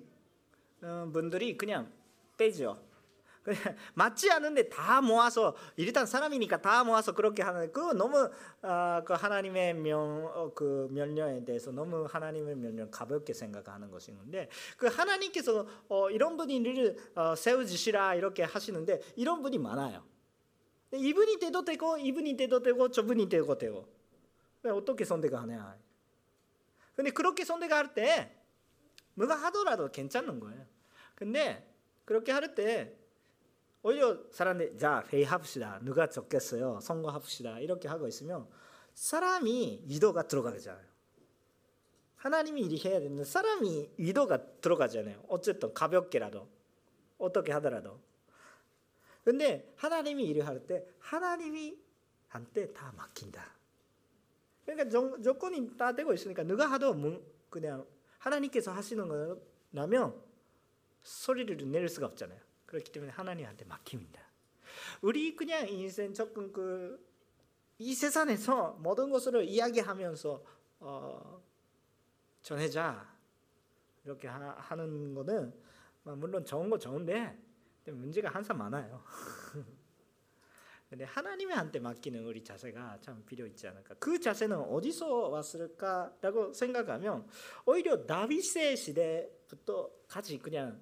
어, 0.83 1.11
분들이 1.13 1.57
그냥 1.57 1.91
빼죠. 2.37 2.79
맞지 3.95 4.31
않은데 4.31 4.69
다 4.69 5.01
모아서 5.01 5.57
일단 5.77 6.07
사람이니까 6.07 6.63
다 6.63 6.85
모아서 6.85 7.13
그렇게 7.13 7.43
하는 7.43 7.73
그 7.73 7.81
너무 7.93 8.31
어, 8.63 9.03
그 9.05 9.13
하나님의 9.15 9.75
명그 9.75 10.89
어, 10.91 10.93
면령에 10.93 11.45
대해서 11.45 11.73
너무 11.73 12.07
하나님의 12.09 12.57
면령 12.57 12.91
가볍게 12.91 13.33
생각하는 13.33 13.91
것이는데 13.91 14.49
그 14.77 14.87
하나님께서 14.87 15.67
어, 15.89 16.11
이런 16.11 16.37
분이를 16.37 16.97
어, 17.17 17.35
세우시라 17.35 18.15
이렇게 18.15 18.45
하시는데 18.45 19.01
이런 19.17 19.43
분이 19.43 19.59
많아요. 19.59 20.05
이분이 20.93 21.39
돼도 21.39 21.65
되고 21.65 21.97
이분이 21.97 22.37
돼도 22.37 22.63
되고 22.63 22.91
저분이 22.91 23.29
되고 23.29 23.57
되고 23.57 24.02
어떻게 24.71 25.05
선택하냐. 25.05 25.77
근데 26.95 27.11
그렇게 27.11 27.45
선택할 27.45 27.95
때 27.95 28.37
누가 29.17 29.35
하더라도 29.35 29.91
괜찮은 29.91 30.41
거예요. 30.41 30.67
근데 31.15 31.69
그렇게 32.05 32.33
할 32.33 32.55
때 32.55 32.97
오히려 33.83 34.19
사람들이 34.31 34.79
자 34.79 35.05
회의합시다. 35.09 35.81
누가 35.83 36.09
적겠어요. 36.09 36.79
선거합시다. 36.81 37.59
이렇게 37.61 37.89
하고 37.89 38.07
있으면 38.07 38.49
사람이 38.95 39.85
위도가 39.87 40.29
들어가잖아요. 40.29 40.87
하나님이 42.17 42.63
일이 42.63 42.81
해야 42.85 43.01
되는 43.01 43.25
사람이 43.25 43.91
위도가 43.97 44.39
들어가잖아요. 44.61 45.25
어쨌든 45.29 45.75
가볍게라도 45.75 46.49
어떻게 47.19 47.51
하더라도. 47.53 47.99
근데 49.25 49.73
하나님이 49.77 50.25
일을 50.27 50.47
할 50.47 50.65
때 50.67 50.87
하나님이 51.01 51.77
한테 52.29 52.73
다 52.73 52.93
맡긴다. 52.97 53.45
그러니까 54.65 54.89
정, 54.89 55.23
조건이 55.23 55.77
다 55.77 55.93
되고 55.93 56.13
있으니까 56.13 56.43
누가 56.43 56.71
하도 56.71 56.95
그냥 57.51 57.87
하나님께서 58.19 58.73
하시는 58.73 59.07
거라면 59.73 60.21
소리를 61.03 61.57
낼 61.71 61.89
수가 61.89 62.07
없잖아요. 62.07 62.39
그렇기 62.67 62.93
때문에 62.93 63.13
하나님한테 63.13 63.65
맡깁니다. 63.65 64.23
우리 65.03 65.35
그냥 65.37 65.69
인생 65.69 66.15
조금 66.15 66.53
그이 66.53 67.95
세상에서 67.95 68.79
모든 68.81 69.11
것을 69.11 69.45
이야기하면서 69.45 70.45
어, 70.81 71.43
전해자 72.43 73.13
이렇게 74.05 74.29
하, 74.29 74.75
는 74.75 75.15
거는 75.15 75.53
물론 76.05 76.45
좋은 76.45 76.71
거 76.71 76.79
좋은데 76.79 77.39
문제가 77.87 78.31
항상 78.31 78.57
많아요. 78.59 79.03
근데 80.93 81.07
하나님한테 81.07 81.81
맡기는 81.81 82.23
우리 82.23 82.45
자세가 82.45 82.99
참 83.01 83.25
필요 83.25 83.47
있지 83.47 83.67
않을까. 83.67 83.95
그 83.99 84.21
자세는 84.21 84.59
어디서 84.59 85.31
왔을까라고 85.31 86.53
생각하면 86.53 87.27
오히려 87.65 88.05
다윗의 88.05 88.77
시대부터 88.77 89.91
같이 90.07 90.39
그냥 90.39 90.79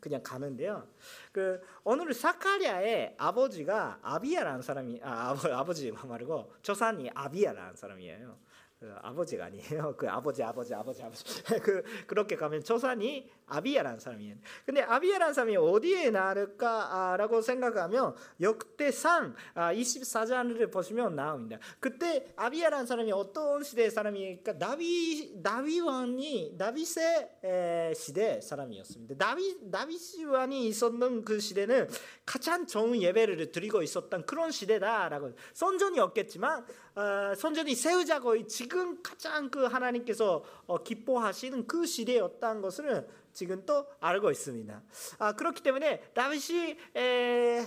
그냥 0.00 0.22
가는데요. 0.22 0.88
그 1.30 1.60
오늘 1.84 2.14
사카리아의 2.14 3.16
아버지가 3.18 3.98
아비야라는 4.00 4.62
사람이 4.62 5.00
아 5.02 5.36
아버, 5.52 5.74
지 5.74 5.92
말고 5.92 6.54
조상이 6.62 7.10
아비야라는 7.12 7.76
사람이에요. 7.76 8.38
그 8.80 8.94
아버지가 9.02 9.44
아니에요. 9.44 9.94
그 9.98 10.08
아버지 10.08 10.42
아버지 10.42 10.74
아버지 10.74 11.02
아버지 11.02 11.42
그 11.62 11.82
그렇게 12.06 12.34
가면 12.34 12.64
조상이 12.64 13.30
아비야라는 13.46 14.00
사람이에요. 14.00 14.36
근데 14.64 14.82
아비야라는 14.82 15.34
사람이 15.34 15.56
어디에 15.56 16.10
나를까라고 16.10 17.40
생각하면 17.40 18.14
역대상 18.40 19.34
24장을 19.54 20.72
보시면 20.72 21.14
나옵니다. 21.14 21.58
그때 21.80 22.32
아비야라는 22.36 22.86
사람이 22.86 23.12
어떤 23.12 23.62
시대의 23.62 23.90
사람이니까 23.90 24.58
다비 24.58 25.40
다비 25.42 25.80
왕이 25.80 26.56
다비세 26.58 27.92
시대 27.94 28.40
사람이었습니다. 28.40 29.16
다비 29.16 29.70
다비 29.70 30.24
왕이 30.24 30.66
있었던 30.68 31.24
그 31.24 31.38
시대는 31.38 31.88
가장 32.24 32.66
좋은 32.66 33.00
예배를 33.00 33.52
드리고 33.52 33.82
있었던 33.82 34.26
그런 34.26 34.50
시대다라고 34.50 35.32
선전이 35.54 36.00
없겠지만 36.00 36.66
어, 36.96 37.34
선전이 37.36 37.74
세우자고 37.74 38.46
지금 38.46 39.02
가장 39.02 39.50
그 39.50 39.64
하나님께서 39.64 40.42
어, 40.66 40.82
기뻐하시는 40.82 41.66
그 41.66 41.84
시대였다는 41.84 42.62
것을 42.62 43.06
지금 43.36 43.66
또 43.66 43.86
알고 44.00 44.30
있습니다. 44.30 44.82
아, 45.18 45.32
그렇기 45.36 45.62
때문에 45.62 46.00
다윗이 46.14 46.78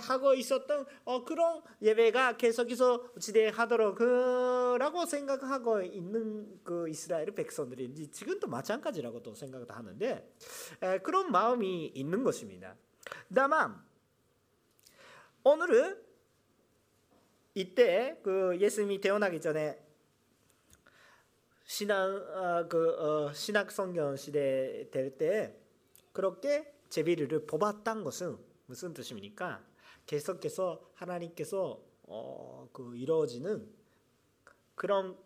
하고 0.02 0.34
있었던 0.34 0.84
어, 1.04 1.24
그런 1.24 1.62
예배가 1.80 2.36
계속해서 2.36 3.14
지대하도록 3.20 4.00
라고 4.78 5.06
생각하고 5.06 5.82
있는 5.82 6.60
그 6.64 6.88
이스라엘 6.88 7.32
백성들이 7.32 8.10
지금도 8.10 8.48
마찬가지라고도 8.48 9.36
생각을 9.36 9.70
하는데 9.70 10.34
에, 10.82 10.98
그런 10.98 11.30
마음이 11.30 11.92
있는 11.94 12.24
것입니다. 12.24 12.74
다만 13.32 13.80
오늘은 15.44 16.02
이때 17.54 18.18
그 18.24 18.58
예수님이 18.58 19.00
태어나기 19.00 19.40
전에 19.40 19.80
신학 21.64 22.08
어, 22.08 22.66
그 22.68 22.90
어, 22.98 23.32
신학 23.32 23.70
성경 23.70 24.16
시대 24.16 24.88
될 24.90 25.16
때 25.16 25.59
그렇게 26.12 26.72
제비를 26.88 27.46
뽑았던 27.46 28.04
것은 28.04 28.38
무슨 28.66 28.94
뜻입니까? 28.94 29.64
계속해서 30.06 30.90
하나님께서 30.94 31.80
어, 32.02 32.68
그 32.72 32.96
이루어지는 32.96 33.68
그런 34.74 35.16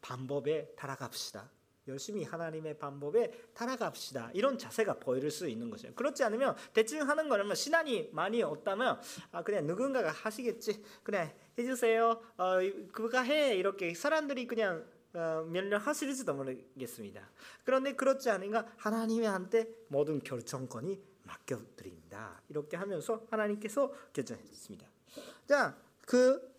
방법에 0.00 0.72
따라갑시다. 0.76 1.50
열심히 1.88 2.24
하나님의 2.24 2.78
방법에 2.78 3.30
따라갑시다. 3.54 4.30
이런 4.34 4.58
자세가 4.58 5.00
보일 5.00 5.30
수 5.30 5.48
있는 5.48 5.70
것이에요. 5.70 5.94
그렇지 5.94 6.22
않으면 6.22 6.54
대충 6.72 7.08
하는 7.08 7.28
거라면 7.28 7.56
신앙이 7.56 8.10
많이 8.12 8.42
없다면 8.42 9.00
아 9.32 9.42
그냥 9.42 9.66
누군가가 9.66 10.10
하시겠지. 10.10 10.84
그냥 11.02 11.32
해주세요. 11.58 12.20
어, 12.36 12.58
그가 12.92 13.22
해 13.22 13.56
이렇게 13.56 13.92
사람들이 13.94 14.46
그냥 14.46 14.86
어, 15.12 15.44
면려하실지도 15.48 16.34
모르겠습니다. 16.34 17.28
그런데 17.64 17.94
그렇지 17.94 18.30
않으니까 18.30 18.72
하나님한테 18.76 19.68
모든 19.88 20.20
결정권이 20.20 21.02
맡겨드립니다. 21.24 22.40
이렇게 22.48 22.76
하면서 22.76 23.26
하나님께서 23.30 23.92
결정했습니다. 24.12 24.86
자, 25.48 25.76
그 26.06 26.50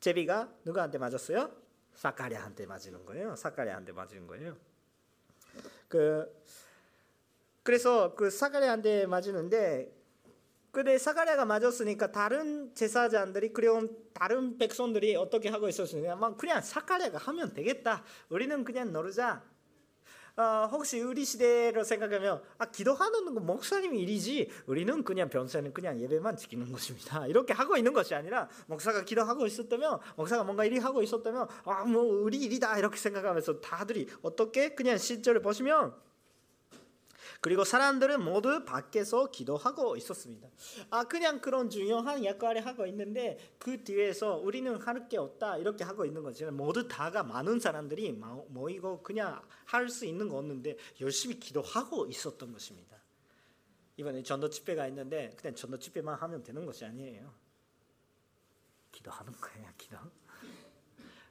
제비가 0.00 0.52
누구한테 0.64 0.98
맞았어요? 0.98 1.50
사카리아한테 1.94 2.66
맞는 2.66 3.04
거예요. 3.06 3.36
사카리아한테 3.36 3.92
맞은 3.92 4.26
거예요. 4.26 4.56
그 5.88 6.42
그래서 7.62 8.14
그 8.16 8.30
사카리아한테 8.30 9.06
맞는데 9.06 10.01
근데 10.72 10.96
사가랴가 10.96 11.44
맞았으니까 11.44 12.12
다른 12.12 12.74
제사장들이 12.74 13.52
그리고 13.52 13.88
다른 14.14 14.56
백성들이 14.56 15.14
어떻게 15.16 15.50
하고 15.50 15.68
있었느냐? 15.68 16.16
막 16.16 16.38
그냥 16.38 16.62
사가랴가 16.62 17.18
하면 17.18 17.52
되겠다. 17.52 18.02
우리는 18.30 18.64
그냥 18.64 18.90
노르자. 18.90 19.44
어, 20.34 20.66
혹시 20.72 20.98
우리 20.98 21.26
시대로 21.26 21.84
생각하면 21.84 22.42
아 22.56 22.64
기도하는 22.70 23.26
건 23.26 23.44
목사님 23.44 23.94
일이지 23.94 24.50
우리는 24.64 25.04
그냥 25.04 25.28
변세는 25.28 25.74
그냥 25.74 26.00
예배만 26.00 26.38
지키는 26.38 26.72
것입니다 26.72 27.26
이렇게 27.28 27.52
하고 27.52 27.76
있는 27.76 27.92
것이 27.92 28.14
아니라 28.14 28.48
목사가 28.66 29.04
기도하고 29.04 29.44
있었다면 29.44 29.98
목사가 30.16 30.42
뭔가 30.42 30.64
일이 30.64 30.78
하고 30.78 31.02
있었다면 31.02 31.48
아뭐 31.64 32.22
우리 32.22 32.38
일이다 32.38 32.78
이렇게 32.78 32.96
생각하면서 32.96 33.60
다들이 33.60 34.08
어떻게 34.22 34.74
그냥 34.74 34.96
실제를 34.96 35.42
보시면 35.42 35.94
그리고 37.42 37.64
사람들은 37.64 38.22
모두 38.24 38.64
밖에서 38.64 39.28
기도하고 39.32 39.96
있었습니다. 39.96 40.48
아 40.90 41.02
그냥 41.02 41.40
그런 41.40 41.68
중요한 41.68 42.24
역할을 42.24 42.64
하고 42.64 42.86
있는데 42.86 43.36
그 43.58 43.82
뒤에서 43.82 44.36
우리는 44.36 44.80
할 44.80 45.08
게 45.08 45.18
없다 45.18 45.58
이렇게 45.58 45.82
하고 45.82 46.04
있는 46.06 46.22
거지. 46.22 46.44
모두 46.46 46.86
다가 46.86 47.24
많은 47.24 47.58
사람들이 47.58 48.12
모이고 48.12 49.02
그냥 49.02 49.42
할 49.64 49.90
수 49.90 50.06
있는 50.06 50.28
거 50.28 50.38
없는데 50.38 50.76
열심히 51.00 51.40
기도하고 51.40 52.06
있었던 52.06 52.52
것입니다. 52.52 52.96
이번에 53.96 54.22
전도 54.22 54.48
집회가 54.48 54.86
있는데 54.86 55.34
그냥 55.36 55.56
전도 55.56 55.80
집회만 55.80 56.14
하면 56.14 56.44
되는 56.44 56.64
것이 56.64 56.84
아니에요. 56.84 57.34
기도하는 58.92 59.32
거예요, 59.32 59.68
기도. 59.76 59.96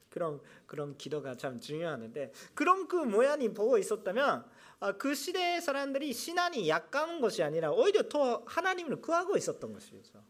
그런 0.10 0.41
그런 0.65 0.97
기도가 0.97 1.38
참 1.38 1.58
중요하는데 1.58 2.34
그런 2.54 2.89
그 2.89 2.97
모양이 2.97 3.54
보고 3.54 3.78
있었다면 3.78 4.28
아, 4.30 4.45
그 4.98 5.13
시대의 5.13 5.62
사람들이 5.62 6.12
신앙이 6.12 6.67
약한 6.67 7.22
것이 7.22 7.44
아니라 7.44 7.72
오히려 7.72 8.10
더 8.10 8.44
하나님을 8.48 9.00
구하고 9.02 9.38
있었던 9.38 9.74
것이죠. 9.74 10.24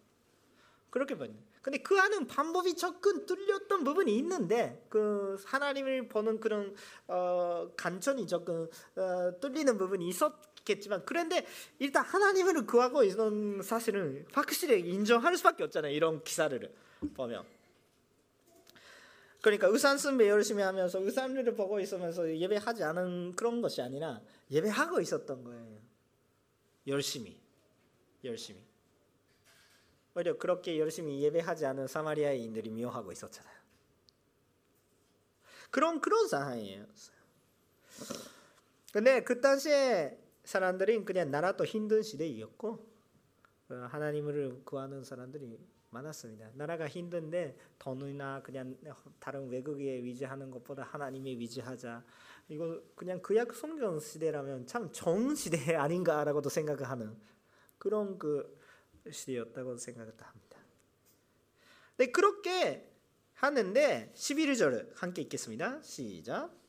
그렇게 0.89 1.15
보는. 1.15 1.33
근데 1.61 1.77
그 1.77 1.95
하는 1.95 2.27
방법이 2.27 2.75
조금 2.75 3.25
뚫렸던 3.25 3.83
부분이 3.83 4.17
있는데 4.17 4.83
그 4.89 5.41
하나님을 5.45 6.09
보는 6.09 6.39
그런 6.39 6.75
어, 7.07 7.71
간천이 7.77 8.27
조금 8.27 8.67
어, 8.95 9.39
뚫리는 9.39 9.77
부분이 9.77 10.07
있었겠지만 10.09 11.03
그런데 11.05 11.45
일단 11.79 12.03
하나님을 12.03 12.65
구하고 12.65 13.03
있는 13.03 13.61
사실은 13.61 14.25
확실히 14.33 14.81
인정할 14.89 15.37
수밖에 15.37 15.63
없잖아요. 15.63 15.93
이런 15.93 16.23
기사를 16.23 16.73
보면. 17.15 17.60
그러니까 19.41 19.67
의산 19.67 19.97
선배 19.97 20.29
열심히 20.29 20.61
하면서 20.61 20.99
의산를 20.99 21.55
보고 21.55 21.79
있으면서 21.79 22.35
예배하지 22.35 22.83
않은 22.83 23.35
그런 23.35 23.61
것이 23.61 23.81
아니라 23.81 24.21
예배하고 24.51 25.01
있었던 25.01 25.43
거예요. 25.43 25.79
열심히, 26.87 27.39
열심히. 28.23 28.61
오히려 30.15 30.37
그렇게 30.37 30.77
열심히 30.79 31.21
예배하지 31.23 31.65
않은 31.65 31.87
사마리아인들이 31.87 32.69
미워하고 32.69 33.11
있었잖아요. 33.11 33.61
그런 35.71 36.01
그런 36.01 36.27
상황이에요. 36.27 36.85
근데 38.91 39.23
그 39.23 39.39
당시에 39.39 40.19
사람들이 40.43 41.03
그냥 41.05 41.31
나라도 41.31 41.65
힘든 41.65 42.03
시대였고 42.03 42.91
어, 43.69 43.73
하나님을 43.89 44.63
구하는 44.65 45.03
사람들이 45.03 45.57
많았습니다. 45.91 46.51
나라가 46.53 46.87
힘든데 46.87 47.57
돈이나 47.77 48.41
그냥 48.41 48.75
다른 49.19 49.49
외국에 49.49 50.03
위지하는 50.03 50.49
것보다 50.49 50.83
하나님에 50.83 51.31
위지하자. 51.31 52.03
이거 52.49 52.81
그냥 52.95 53.21
그약 53.21 53.53
성경 53.53 53.99
시대라면 53.99 54.65
참 54.67 54.91
좋은 54.91 55.35
시대 55.35 55.75
아닌가라고도 55.75 56.49
생각하는 56.49 57.15
그런 57.77 58.17
그 58.17 58.59
시대였다고 59.09 59.77
생각을 59.77 60.13
합니다. 60.17 60.57
네, 61.97 62.07
그렇게 62.07 62.89
하는데 63.33 64.11
11절 64.15 64.95
함께 64.95 65.23
읽겠습니다. 65.23 65.81
시작. 65.81 66.60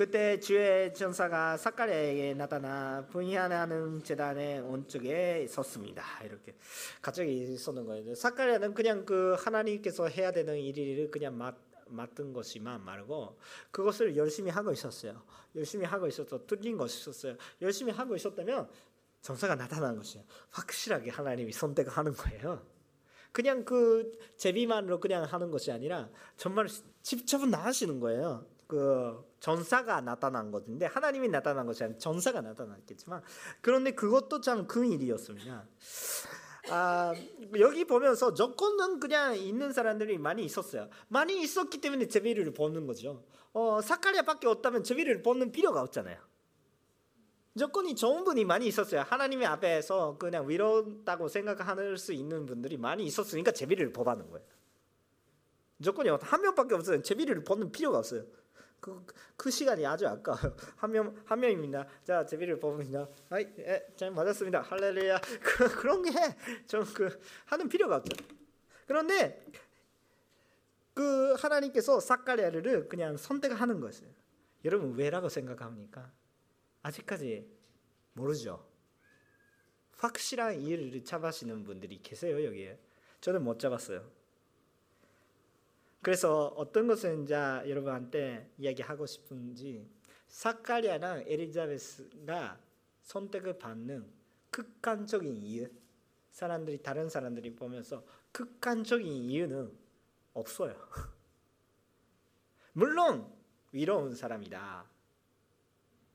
그때 0.00 0.40
주의 0.40 0.94
전사가 0.94 1.58
사카리아에게 1.58 2.32
나타나 2.32 3.06
분야하는 3.10 4.02
재단의 4.02 4.62
오쪽에 4.62 5.46
섰습니다. 5.46 6.02
이렇게 6.24 6.56
갑자기 7.02 7.54
쏘는 7.58 7.84
거예요. 7.84 8.14
사카리아는 8.14 8.72
그냥 8.72 9.04
그 9.04 9.36
하나님께서 9.38 10.08
해야 10.08 10.32
되는 10.32 10.58
일을 10.58 11.10
그냥 11.10 11.36
맡, 11.36 11.54
맡은 11.84 12.32
것이만 12.32 12.82
말고 12.82 13.38
그것을 13.70 14.16
열심히 14.16 14.50
하고 14.50 14.72
있었어요. 14.72 15.22
열심히 15.54 15.84
하고 15.84 16.06
있어서 16.06 16.46
뚫린 16.46 16.78
것이 16.78 17.00
있었어요. 17.00 17.36
열심히 17.60 17.92
하고 17.92 18.16
있었다면 18.16 18.70
전사가 19.20 19.54
나타난 19.54 19.98
것이에요. 19.98 20.24
확실하게 20.48 21.10
하나님이 21.10 21.52
선택하는 21.52 22.14
거예요. 22.14 22.66
그냥 23.32 23.66
그 23.66 24.18
제비만으로 24.38 24.98
그냥 24.98 25.24
하는 25.24 25.50
것이 25.50 25.70
아니라 25.70 26.08
정말 26.38 26.68
직접 27.02 27.46
나하시는 27.46 28.00
거예요. 28.00 28.46
그 28.66 29.28
전사가 29.40 30.00
나타난 30.02 30.50
것인데 30.50 30.86
하나님이 30.86 31.28
나타난 31.28 31.66
것이 31.66 31.82
아니라 31.82 31.98
전사가 31.98 32.40
나타났겠지만 32.42 33.22
그런데 33.60 33.90
그것도 33.92 34.40
참 34.40 34.66
큰 34.66 34.92
일이었습니다. 34.92 35.66
아, 36.68 37.14
여기 37.58 37.84
보면서 37.84 38.34
조건은 38.34 39.00
그냥 39.00 39.36
있는 39.36 39.72
사람들이 39.72 40.18
많이 40.18 40.44
있었어요. 40.44 40.88
많이 41.08 41.40
있었기 41.42 41.80
때문에 41.80 42.06
제비를 42.06 42.52
보는 42.52 42.86
거죠. 42.86 43.24
어, 43.52 43.80
사카리아밖에 43.80 44.46
없다면 44.46 44.84
제비를 44.84 45.22
보는 45.22 45.50
필요가 45.50 45.80
없잖아요. 45.82 46.18
조건이 47.58 47.96
좋은 47.96 48.22
분이 48.24 48.44
많이 48.44 48.66
있었어요. 48.68 49.00
하나님의 49.00 49.46
앞에서 49.46 50.16
그냥 50.18 50.48
위로다고 50.48 51.26
생각할 51.28 51.96
수 51.96 52.12
있는 52.12 52.46
분들이 52.46 52.76
많이 52.76 53.04
있었으니까 53.04 53.50
제비를 53.50 53.92
뽑아는 53.92 54.30
거예요. 54.30 54.46
조건이 55.82 56.10
한 56.10 56.42
명밖에 56.42 56.74
없어요. 56.74 57.02
제비를 57.02 57.42
보는 57.42 57.72
필요가 57.72 57.98
없어요. 57.98 58.24
그, 58.80 59.04
그 59.36 59.50
시간이 59.50 59.84
아주 59.86 60.06
아까워요. 60.08 60.56
한 60.76 60.90
명, 60.90 61.14
한 61.26 61.40
명입니다. 61.40 61.86
자, 62.02 62.24
제비를 62.24 62.58
뽑습니다. 62.58 63.08
아이, 63.28 63.46
예, 63.58 63.86
잘 63.96 64.10
맞았습니다. 64.10 64.62
할렐루야. 64.62 65.20
그, 65.42 65.68
그런 65.76 66.02
게 66.02 66.10
좀 66.66 66.84
그, 66.94 67.20
하는 67.46 67.68
필요가 67.68 67.96
없죠. 67.96 68.16
그런데, 68.86 69.44
그 70.94 71.34
하나님께서 71.34 72.00
사카리아를 72.00 72.88
그냥 72.88 73.16
선택하는 73.16 73.80
것이에요. 73.80 74.12
여러분, 74.64 74.94
왜라고 74.94 75.28
생각합니까? 75.28 76.12
아직까지 76.82 77.48
모르죠. 78.14 78.66
확실한 79.96 80.60
이유를 80.60 81.04
잡으시는 81.04 81.64
분들이 81.64 82.00
계세요, 82.02 82.44
여기에. 82.44 82.78
저는 83.20 83.44
못 83.44 83.58
잡았어요. 83.58 84.10
그래서 86.02 86.46
어떤 86.56 86.86
것을 86.86 87.22
이제 87.22 87.34
여러분한테 87.34 88.50
이야기하고 88.58 89.06
싶은지 89.06 89.86
사카리아랑 90.28 91.24
엘리자베스가 91.26 92.58
선택을 93.02 93.58
받는 93.58 94.10
극단적인 94.50 95.36
이유 95.36 95.68
사람들이 96.30 96.82
다른 96.82 97.08
사람들이 97.08 97.54
보면서 97.54 98.04
극단적인 98.32 99.06
이유는 99.06 99.76
없어요. 100.32 100.74
물론 102.72 103.30
위로운 103.72 104.14
사람이다. 104.14 104.88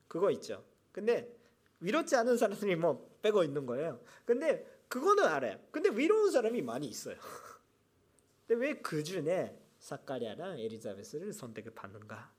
그거 0.07 0.31
있죠. 0.31 0.63
근데 0.91 1.35
위롭지 1.79 2.15
않은 2.15 2.37
사람들이 2.37 2.75
뭐 2.75 3.17
빼고 3.21 3.43
있는 3.43 3.65
거예요. 3.65 4.01
근데 4.25 4.65
그거는 4.87 5.25
알아요. 5.25 5.59
근데 5.71 5.89
위로운 5.89 6.31
사람이 6.31 6.61
많이 6.61 6.87
있어요. 6.87 7.17
근데 8.47 8.65
왜 8.65 8.81
그 8.81 9.03
중에 9.03 9.64
사카리아랑 9.85 10.57
에리자베스를 10.57 11.31
선택을 11.31 11.75
받는가? 11.75 12.33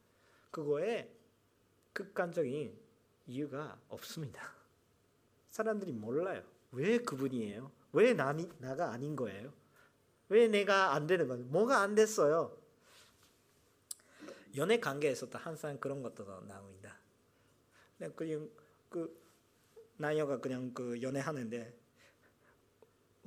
그거에 0.50 1.08
극단적인 1.92 2.76
이유가 3.28 3.80
없습니다. 3.88 4.52
사람들이 5.50 5.92
몰라요. 5.92 6.42
왜 6.72 6.98
그분이에요? 6.98 7.70
왜 7.92 8.14
나니, 8.14 8.48
나가 8.58 8.90
아닌 8.90 9.14
거예요? 9.14 9.52
왜 10.28 10.48
내가 10.48 10.94
안 10.94 11.06
되는 11.06 11.28
거예요? 11.28 11.44
뭐가 11.44 11.82
안 11.82 11.94
됐어요? 11.94 12.58
연애 14.56 14.80
관계에서도 14.80 15.38
항상 15.38 15.78
그런 15.78 16.02
것도 16.02 16.24
나옵니다. 16.48 16.98
그냥 18.16 18.50
그 18.88 19.24
나녀가 19.98 20.40
그냥 20.40 20.74
그 20.74 21.00
연애하는데 21.00 21.78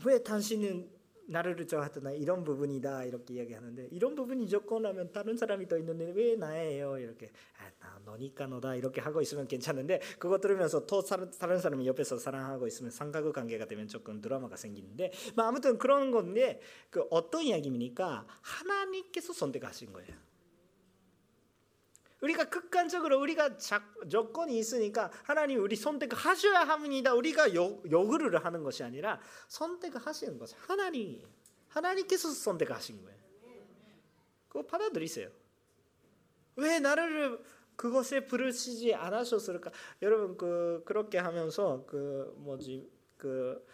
왜 0.05 0.23
당신은 0.23 0.99
나를 1.30 1.68
좋아하더나 1.68 2.12
이런 2.12 2.44
부분이다 2.44 3.06
이렇게 3.06 3.36
이야기하는데 3.36 3.89
이런 3.92 4.15
부분 4.15 4.42
이 4.42 4.48
조건하면 4.48 5.12
다른 5.12 5.38
사람이 5.38 5.68
더 5.68 5.78
있는데 5.78 6.12
왜 6.15 6.36
나예요 6.36 6.98
이렇게 6.98 7.32
아, 7.58 7.70
나 7.80 8.00
너니까 8.04 8.48
너다 8.48 8.76
이렇게 8.76 9.00
하고 9.00 9.22
있으면 9.22 9.48
괜찮은데 9.48 10.02
그거 10.18 10.39
들으면서 10.39 10.86
또 10.86 11.02
다른 11.02 11.60
사람이 11.60 11.86
옆에서 11.88 12.18
사랑하고 12.18 12.68
있으면 12.68 12.92
삼각의 12.92 13.32
관계가 13.32 13.65
되면 13.65 13.88
조금 13.88 14.22
드라마가 14.22 14.56
생기는데 14.56 15.12
뭐 15.36 15.46
아무튼 15.46 15.78
그런 15.78 16.12
건데 16.12 16.60
그 16.89 17.06
어떤 17.12 17.44
이야기입니까 17.44 18.26
하나님께서 18.42 19.34
선택하신 19.34 19.94
거예요. 19.94 20.29
우리가 22.21 22.45
극단적으로 22.45 23.19
우리가 23.19 23.58
조건이 24.10 24.58
있으니까 24.58 25.12
하나님 25.23 25.62
우리 25.63 25.75
선택하셔야 25.75 26.62
합니다. 26.62 27.13
우리가 27.13 27.55
요, 27.55 27.82
요구를 27.89 28.43
하는 28.43 28.63
것이 28.63 28.84
아니라 28.84 29.19
선택하시는 29.47 30.38
것이 30.38 30.55
하나님 30.60 31.23
하나님께서 31.69 32.29
선택하신 32.29 33.03
거예요. 33.03 33.19
그거 34.49 34.65
받아들이세요. 34.65 35.29
왜 36.55 36.79
나를 36.79 37.41
그것에 37.75 38.25
부르시지 38.25 38.93
않으셨을까? 38.93 39.71
여러분 40.01 40.36
그 40.36 40.82
그렇게 40.86 41.17
하면서 41.17 41.86
그 41.88 42.34
뭐지 42.38 42.89
그 43.15 43.65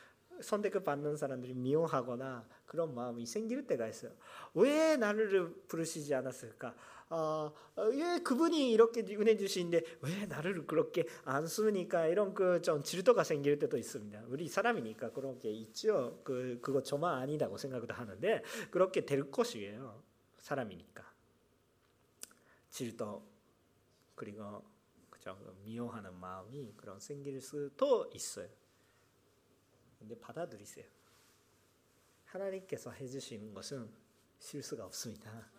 선택을 0.42 0.84
받는 0.84 1.18
사람들이 1.18 1.54
미워하거나 1.54 2.48
그런 2.66 2.94
마음이 2.94 3.26
생길 3.26 3.66
때가 3.68 3.88
있어요. 3.88 4.12
왜 4.54 4.98
나를 4.98 5.54
부르시지 5.68 6.14
않았을까? 6.14 6.76
어, 7.10 7.54
예, 7.94 8.20
그분이 8.24 8.72
이렇게 8.72 9.02
은혜 9.02 9.38
주시는데 9.38 9.84
왜 10.02 10.26
나를 10.26 10.66
그렇게 10.66 11.06
안 11.24 11.46
쓰니까 11.46 12.08
이런 12.08 12.34
그 12.34 12.60
좀 12.62 12.82
질도가 12.84 13.24
생길 13.24 13.60
때도 13.60 13.78
있습니다. 13.78 14.24
우리 14.28 14.48
사람이니까 14.48 15.12
그런 15.12 15.38
게 15.40 15.52
있죠. 15.52 16.20
그 16.24 16.58
그거 16.62 16.82
저만 16.82 17.20
아니다고 17.20 17.58
생각도 17.58 17.94
하는데 17.94 18.44
그렇게 18.72 19.06
될 19.06 19.30
것이에요. 19.30 20.02
사람이니까 20.40 21.04
질도 22.72 23.24
그리고 24.16 24.64
그죠 25.10 25.38
미워하는 25.64 26.14
마음이 26.16 26.74
그런 26.76 27.00
생길 27.00 27.40
수도 27.42 28.10
있어요. 28.14 28.50
근데 30.08 30.20
받아들이세요. 30.20 30.86
하나님께서 32.26 32.92
해주신 32.92 33.54
것은 33.56 33.90
실수가 34.38 34.86
없습니다. 34.86 35.50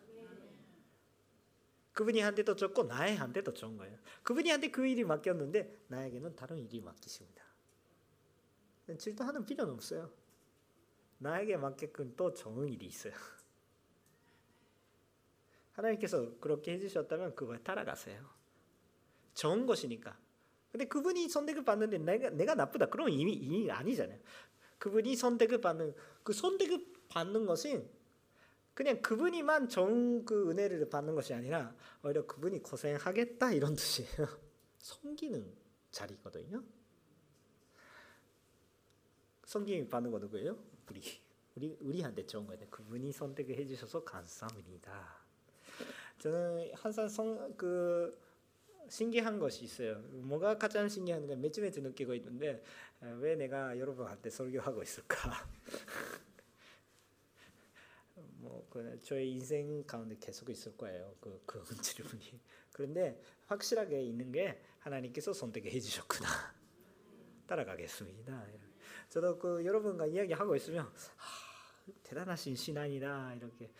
그분이 1.92 2.20
한테도 2.20 2.54
좋고 2.54 2.84
나의 2.84 3.16
한테도 3.16 3.54
좋은 3.54 3.76
거예요. 3.76 3.98
그분이 4.22 4.50
한테 4.50 4.70
그 4.70 4.86
일이 4.86 5.02
맡겼는데 5.02 5.86
나에게는 5.88 6.36
다른 6.36 6.58
일이 6.58 6.80
맡기십니다. 6.80 7.44
질투하는 8.98 9.44
필요는 9.44 9.74
없어요. 9.74 10.12
나에게 11.18 11.56
맡겼건 11.56 12.14
또 12.16 12.32
좋은 12.32 12.68
일이 12.72 12.86
있어요. 12.86 13.14
하나님께서 15.72 16.38
그렇게 16.38 16.74
해주셨다면 16.74 17.34
그거에 17.34 17.58
따라가세요. 17.62 18.30
좋은 19.34 19.66
것이니까. 19.66 20.16
근데 20.76 20.88
그분이 20.88 21.30
선택을 21.30 21.64
받는데 21.64 21.96
내가 21.96 22.28
내가 22.28 22.54
나쁘다. 22.54 22.90
그럼 22.90 23.08
이미 23.08 23.32
이미 23.32 23.70
아니잖아요. 23.70 24.20
그분이 24.76 25.16
선택을 25.16 25.62
받는 25.62 25.94
그 26.22 26.34
선택을 26.34 26.84
받는 27.08 27.46
것은 27.46 27.88
그냥 28.74 29.00
그분이만 29.00 29.70
좋은 29.70 30.26
그 30.26 30.50
은혜를 30.50 30.90
받는 30.90 31.14
것이 31.14 31.32
아니라 31.32 31.74
오히려 32.04 32.26
그분이 32.26 32.62
고생하겠다 32.62 33.52
이런 33.52 33.74
뜻이에요. 33.74 34.28
섬기는 34.80 35.50
자리거든요. 35.92 36.62
섬김 39.46 39.88
받는 39.88 40.10
거 40.10 40.18
누구예요? 40.18 40.58
우리 40.90 41.00
우리 41.54 41.78
우리한테 41.80 42.26
좋은 42.26 42.46
거예요. 42.46 42.66
그분이 42.68 43.12
선택을 43.12 43.56
해주셔서 43.56 44.04
감사합니다. 44.04 45.24
저는 46.18 46.70
항상 46.74 47.08
성, 47.08 47.56
그 47.56 48.25
신기한 48.88 49.38
것이 49.38 49.64
있어요. 49.64 49.98
뭐가 50.10 50.58
가장 50.58 50.88
신기한가 50.88 51.36
매주 51.36 51.60
매주 51.60 51.80
느끼고 51.80 52.14
있는데 52.14 52.62
왜 53.00 53.36
내가 53.36 53.78
여러분한테 53.78 54.30
설교하고 54.30 54.82
있을까? 54.82 55.46
뭐그 58.14 59.00
저의 59.02 59.32
인생 59.32 59.84
가운데 59.86 60.16
계속 60.20 60.48
있을 60.50 60.76
거예요. 60.76 61.14
그, 61.20 61.42
그 61.46 61.64
질문이. 61.82 62.40
그런데 62.72 63.20
확실하게 63.46 64.02
있는 64.02 64.32
게 64.32 64.60
하나님께서 64.80 65.32
선택해 65.32 65.78
주셨구나. 65.80 66.28
따라가겠습니다. 67.46 68.46
저도 69.08 69.38
그 69.38 69.64
여러분과 69.64 70.06
이야기하고 70.06 70.56
있으면 70.56 70.84
하, 71.16 71.92
대단하신 72.02 72.56
신앙이다 72.56 73.34
이렇게 73.34 73.70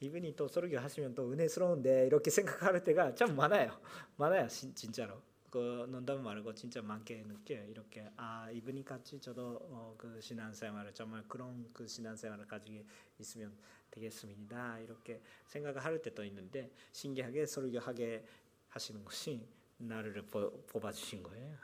이분이 0.00 0.36
또 0.36 0.48
설교 0.48 0.78
하시면 0.78 1.14
또 1.14 1.32
은혜스러운데 1.32 2.06
이렇게 2.06 2.30
생각할 2.30 2.82
때가 2.82 3.14
참 3.14 3.36
많아요. 3.36 3.80
많아요, 4.16 4.48
진짜로. 4.48 5.22
그 5.50 5.86
농담 5.88 6.22
말고 6.24 6.52
진짜 6.54 6.82
많게 6.82 7.22
느껴요. 7.22 7.64
이렇게 7.68 8.10
아 8.16 8.50
이분이 8.50 8.84
같이 8.84 9.20
저도 9.20 9.58
어, 9.62 9.94
그 9.96 10.20
신앙생활을 10.20 10.92
정말 10.92 11.22
그런 11.28 11.70
그 11.72 11.86
신앙생활을 11.86 12.46
가지고 12.48 12.84
있으면 13.20 13.56
되겠습니다. 13.92 14.80
이렇게 14.80 15.22
생각을 15.46 15.84
할 15.84 16.02
때도 16.02 16.24
있는데 16.24 16.72
신기하게 16.90 17.46
설교하게 17.46 18.24
하시는 18.68 19.04
것이 19.04 19.46
나를 19.78 20.26
뽑아 20.26 20.90
주신 20.90 21.22
거예요. 21.22 21.56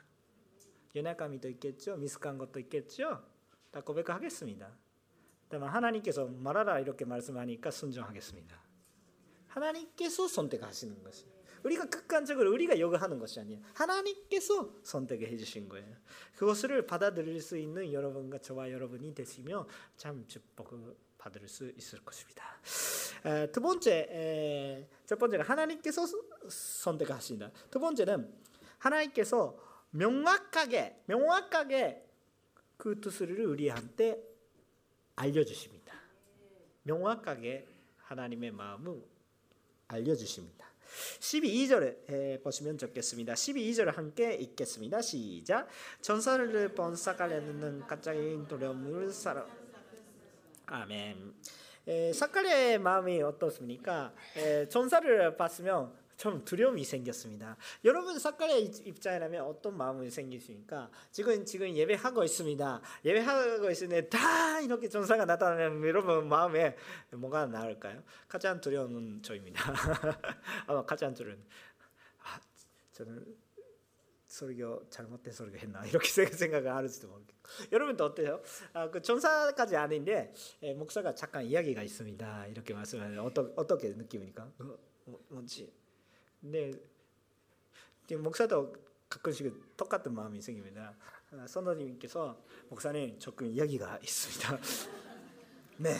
연약감이 0.94 1.40
또 1.40 1.48
있겠죠. 1.48 1.96
미숙한 1.96 2.38
것도 2.38 2.60
있겠죠. 2.60 3.24
다 3.72 3.80
고백하겠습니다. 3.80 4.89
다만 5.50 5.68
하나님께서 5.68 6.26
말하라 6.26 6.78
이렇게 6.78 7.04
말씀하니까 7.04 7.70
순종하겠습니다. 7.70 8.56
하나님께서 9.48 10.28
선택하시는 10.28 11.02
것이 11.02 11.26
우리가 11.64 11.86
극단적으로 11.86 12.52
우리가 12.52 12.78
요구하는 12.78 13.18
것이 13.18 13.40
아니에요. 13.40 13.60
하나님께서 13.74 14.72
선택해 14.82 15.36
주신 15.36 15.68
거예요. 15.68 15.94
그것을 16.36 16.86
받아들일 16.86 17.42
수 17.42 17.58
있는 17.58 17.92
여러분과 17.92 18.38
저와 18.38 18.70
여러분이 18.70 19.12
되시며 19.12 19.66
참 19.96 20.24
축복을 20.26 20.96
받을 21.18 21.46
수 21.48 21.68
있을 21.68 22.02
것입니다. 22.04 22.44
에, 23.26 23.50
두 23.50 23.60
번째, 23.60 24.06
에, 24.08 24.88
첫 25.04 25.18
번째는 25.18 25.44
하나님께서 25.44 26.06
선택하신다. 26.48 27.50
두 27.70 27.78
번째는 27.80 28.32
하나님께서 28.78 29.58
명확하게 29.90 31.02
명확하게 31.06 32.06
그 32.76 33.00
뜻을 33.00 33.46
우리한테 33.46 34.29
알려주십니다. 35.16 35.94
명확하게 36.82 37.66
하나님의 37.98 38.50
마음을 38.50 39.02
알려주십니다. 39.88 40.66
12절 41.20 42.42
보시면 42.42 42.78
좋겠습니다. 42.78 43.34
12절 43.34 43.94
함께 43.94 44.34
읽겠습니다. 44.34 45.00
시작. 45.02 45.68
본 46.74 46.96
사카랴는 46.96 47.86
갑자기 47.86 48.38
두려움을 48.48 49.10
사러 49.10 49.46
아멘. 50.66 51.34
에, 51.86 52.12
사카랴의 52.12 52.78
마음이 52.78 53.22
어떻습니까? 53.22 54.14
에, 54.36 54.68
전사를 54.68 55.36
봤으면 55.36 55.92
좀 56.20 56.44
두려움이 56.44 56.84
생겼습니다. 56.84 57.56
여러분 57.82 58.18
사카랴 58.18 58.54
입장이라면 58.58 59.42
어떤 59.42 59.74
마음이 59.74 60.10
생기십니까? 60.10 60.90
지금 61.10 61.46
지금 61.46 61.74
예배하고 61.74 62.22
있습니다. 62.22 62.82
예배하고 63.06 63.70
있는데 63.70 64.06
다 64.06 64.60
이렇게 64.60 64.86
전사가 64.90 65.24
나타나면 65.24 65.82
여러분 65.88 66.28
마음에 66.28 66.76
뭐가 67.10 67.46
나을까요? 67.46 68.02
가장 68.28 68.60
두려운 68.60 69.22
저입니다. 69.22 69.62
아마 70.68 70.84
가장 70.84 71.14
두려운 71.14 71.42
아, 72.18 72.38
저는 72.92 73.24
설교 74.26 74.90
잘못된 74.90 75.32
설교 75.32 75.56
했나 75.56 75.86
이렇게 75.86 76.06
생각을 76.36 76.70
하는지도 76.70 77.08
모르겠고 77.08 77.40
여러분도 77.72 78.04
어때요? 78.04 78.42
아, 78.74 78.90
그 78.90 79.00
전사까지 79.00 79.74
아닌데 79.74 80.34
예, 80.64 80.74
목사가 80.74 81.14
잠깐 81.14 81.46
이야기가 81.46 81.82
있습니다 81.82 82.48
이렇게 82.48 82.74
말씀하면 82.74 83.20
어떠, 83.20 83.50
어떻게 83.56 83.88
느낌입니까? 83.88 84.42
어, 84.58 84.78
뭐, 85.06 85.24
뭔지 85.30 85.79
근데 86.40 86.72
목사도 88.16 88.74
가끔씩 89.08 89.76
똑같은 89.76 90.14
마음이 90.14 90.40
생깁니다. 90.40 90.96
아, 91.32 91.46
선도님께서 91.46 92.36
목사님 92.68 93.18
조금 93.18 93.46
이야기가 93.46 93.98
있습니다. 93.98 94.58
네. 95.78 95.96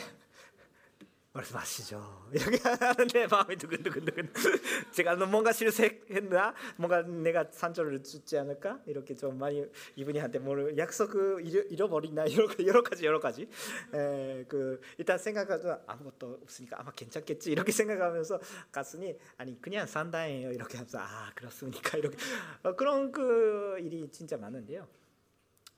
말씀하시죠. 1.33 2.29
이렇게 2.35 2.59
하는데 2.59 3.27
마음이 3.29 3.57
두근두근두근. 3.57 4.33
제가 4.90 5.14
뭔가 5.27 5.53
실수했나? 5.53 6.55
뭔가 6.77 7.03
내가 7.03 7.45
산조를 7.51 8.03
주지 8.03 8.37
않을까? 8.37 8.81
이렇게 8.87 9.14
좀 9.14 9.38
많이 9.38 9.64
이분이한테 9.95 10.40
뭘 10.40 10.77
약속을 10.77 11.47
잃어, 11.47 11.88
버리나 11.88 12.25
여러, 12.66 12.83
가지 12.83 13.05
여러 13.05 13.21
가지. 13.21 13.49
에, 13.95 14.45
그 14.49 14.81
일단 14.99 15.19
생각하죠. 15.19 15.81
아무것도 15.87 16.40
없으니까 16.43 16.81
아마 16.81 16.90
괜찮겠지 16.90 17.53
이렇게 17.53 17.71
생각하면서 17.71 18.40
갔으니 18.73 19.16
아니 19.37 19.61
그냥 19.61 19.87
산다예요 19.87 20.51
이렇게 20.53 20.79
하면서 20.79 20.99
아 20.99 21.31
그렇습니까 21.35 21.97
이렇게 21.97 22.16
어, 22.62 22.75
그런 22.75 23.12
그 23.12 23.77
일이 23.81 24.09
진짜 24.11 24.37
많은데요. 24.37 24.88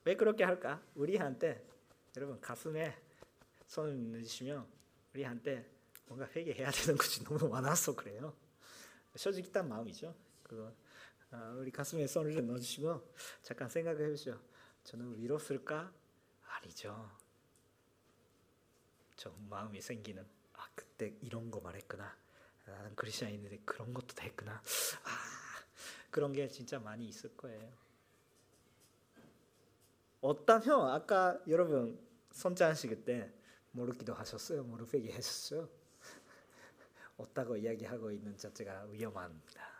왜 0.04 0.16
그렇게 0.16 0.44
할까? 0.44 0.82
우리한테 0.94 1.62
여러분 2.16 2.40
가슴에 2.40 2.96
손을 3.66 4.12
넣으시면 4.12 4.81
우리한테 5.12 5.70
뭔가 6.06 6.26
회개해야 6.34 6.70
되는 6.70 6.96
것이 6.96 7.22
너무 7.24 7.48
많아서 7.48 7.94
그래요. 7.94 8.34
솔직한 9.14 9.68
마음이죠. 9.68 10.14
그거 10.42 10.72
아, 11.30 11.54
우리 11.58 11.70
가슴에 11.70 12.06
손을 12.06 12.46
넣어주시고 12.46 13.14
잠깐 13.42 13.68
생각해 13.68 14.08
보시죠. 14.08 14.40
저는 14.84 15.18
위로 15.18 15.38
쓸까? 15.38 15.92
아니죠. 16.46 17.10
저 19.16 19.30
마음이 19.48 19.80
생기는 19.80 20.26
아 20.54 20.68
그때 20.74 21.14
이런 21.20 21.50
거 21.50 21.60
말했구나. 21.60 22.16
나는 22.66 22.94
크리스천인데 22.94 23.60
그런 23.64 23.94
것도 23.94 24.14
됐구나. 24.14 24.52
아 24.52 25.62
그런 26.10 26.32
게 26.32 26.48
진짜 26.48 26.78
많이 26.78 27.08
있을 27.08 27.36
거예요. 27.36 27.72
어떠면 30.20 30.90
아까 30.90 31.40
여러분 31.48 31.98
손자하실 32.32 33.04
때 33.04 33.32
모르기도 33.72 34.14
하셨어요. 34.14 34.62
모르게 34.64 35.12
하셨어요. 35.12 35.68
없다고 37.16 37.56
이야기하고 37.56 38.10
있는 38.10 38.36
자체가 38.36 38.84
위험합니다. 38.84 39.72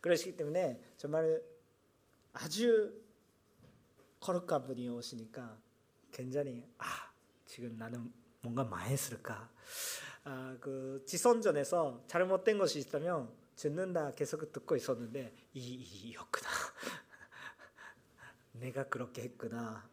그러시기 0.00 0.36
때문에 0.36 0.80
정말 0.96 1.42
아주 2.32 3.02
거룩한 4.20 4.64
분이 4.64 4.88
오시니까 4.88 5.58
굉장히 6.12 6.64
아 6.78 7.12
지금 7.44 7.76
나는 7.76 8.12
뭔가 8.40 8.64
망했을까 8.64 9.50
아, 10.24 10.56
그 10.60 11.02
지선전에서 11.06 12.04
잘못된 12.06 12.58
것이 12.58 12.78
있다면 12.80 13.32
듣는다 13.56 14.14
계속 14.14 14.52
듣고 14.52 14.76
있었는데 14.76 15.34
이 15.54 15.60
이였구나 15.60 16.48
내가 18.52 18.88
그렇게 18.88 19.22
했구나 19.22 19.88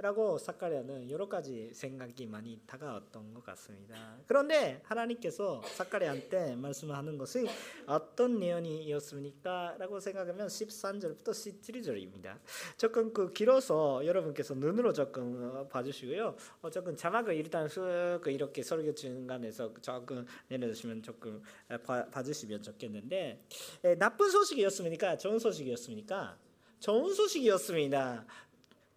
라고 0.00 0.38
사카리아는 0.38 1.10
여러 1.10 1.28
가지 1.28 1.70
생각이 1.72 2.26
많이 2.26 2.60
다가왔던 2.66 3.34
것 3.34 3.44
같습니다. 3.46 4.16
그런데 4.28 4.80
하나님께서 4.84 5.60
사카리아한테 5.74 6.54
말씀하는 6.54 7.18
것은 7.18 7.46
어떤 7.84 8.38
내용이었습니까? 8.38 9.74
라고 9.76 9.98
생각하면 9.98 10.46
13절부터 10.46 11.30
17절입니다. 11.30 12.38
조금 12.76 13.12
그 13.12 13.32
길어서 13.32 14.06
여러분께서 14.06 14.54
눈으로 14.54 14.92
조금 14.92 15.66
봐주시고요. 15.68 16.36
어, 16.62 16.70
조금 16.70 16.94
자막을 16.94 17.34
일단 17.34 17.66
쓱 17.66 18.32
이렇게 18.32 18.62
설교 18.62 18.94
중간에서 18.94 19.74
조금 19.82 20.24
내려주시면 20.46 21.02
조금 21.02 21.42
봐, 21.84 22.08
봐주시면 22.08 22.62
좋겠는데 22.62 23.44
에, 23.82 23.94
나쁜 23.96 24.30
소식이었습니까? 24.30 25.18
좋은 25.18 25.40
소식이었습니까? 25.40 26.38
좋은 26.78 27.12
소식이었습니다. 27.12 28.24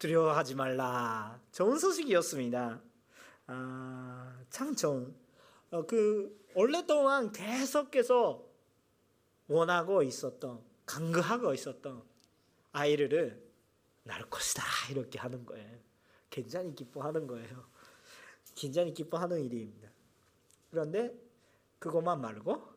두려워하지 0.01 0.55
말라. 0.55 1.39
좋은 1.51 1.77
소식이었습니다. 1.77 2.81
아, 3.45 4.43
참 4.49 4.75
좋은. 4.75 5.15
어, 5.69 5.85
그 5.85 6.43
오랫동안 6.55 7.31
계속해서 7.31 8.43
원하고 9.47 10.01
있었던, 10.01 10.59
간구하고 10.87 11.53
있었던 11.53 12.01
아이를 12.71 13.47
낳을 14.03 14.27
것이다 14.27 14.63
이렇게 14.89 15.19
하는 15.19 15.45
거예요. 15.45 15.77
굉장히 16.31 16.73
기뻐하는 16.73 17.27
거예요. 17.27 17.63
굉장히 18.55 18.95
기뻐하는 18.95 19.39
일입니다. 19.43 19.87
그런데 20.71 21.13
그것만 21.77 22.21
말고, 22.21 22.73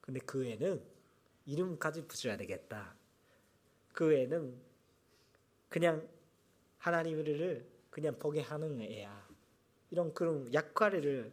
근데 0.00 0.20
그 0.20 0.46
애는 0.46 0.82
이름까지 1.44 2.06
붙여야 2.06 2.38
되겠다. 2.38 2.94
그 3.92 4.14
애는 4.14 4.58
그냥 5.68 6.08
하나님을 6.80 7.66
그냥 7.90 8.18
보게 8.18 8.40
하는 8.40 8.80
애야. 8.80 9.28
이런 9.90 10.12
그런 10.12 10.52
약과를 10.52 11.32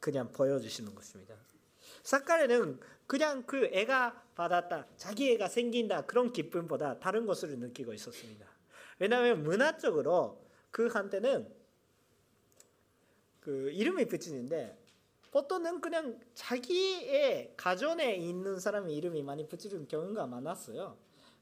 그냥 0.00 0.30
보여주시는 0.32 0.94
것입니다. 0.94 1.36
사카레는 2.02 2.80
그냥 3.06 3.44
그 3.44 3.66
애가 3.72 4.24
받았다, 4.34 4.86
자기 4.96 5.32
애가 5.32 5.48
생긴다 5.48 6.06
그런 6.06 6.32
기쁨보다 6.32 6.98
다른 6.98 7.26
것을 7.26 7.58
느끼고 7.58 7.92
있었습니다. 7.92 8.46
왜냐하면 8.98 9.42
문화적으로 9.42 10.44
그 10.70 10.86
한때는 10.86 11.52
그 13.40 13.70
이름이 13.70 14.06
붙이는데 14.06 14.78
보통은 15.32 15.80
그냥 15.80 16.20
자기의 16.34 17.54
가정에 17.56 18.14
있는 18.14 18.60
사람의 18.60 18.94
이름이 18.94 19.22
많이 19.22 19.48
붙이는 19.48 19.88
경우가 19.88 20.26
많았어요. 20.26 20.96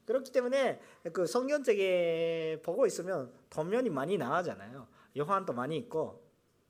그렇기 0.05 0.31
때문에 0.31 0.81
그 1.13 1.25
성경책에 1.25 2.61
보고 2.63 2.85
있으면 2.85 3.31
덧면이 3.49 3.89
많이 3.89 4.17
나와잖아요. 4.17 4.87
요한도 5.17 5.53
많이 5.53 5.77
있고 5.77 6.23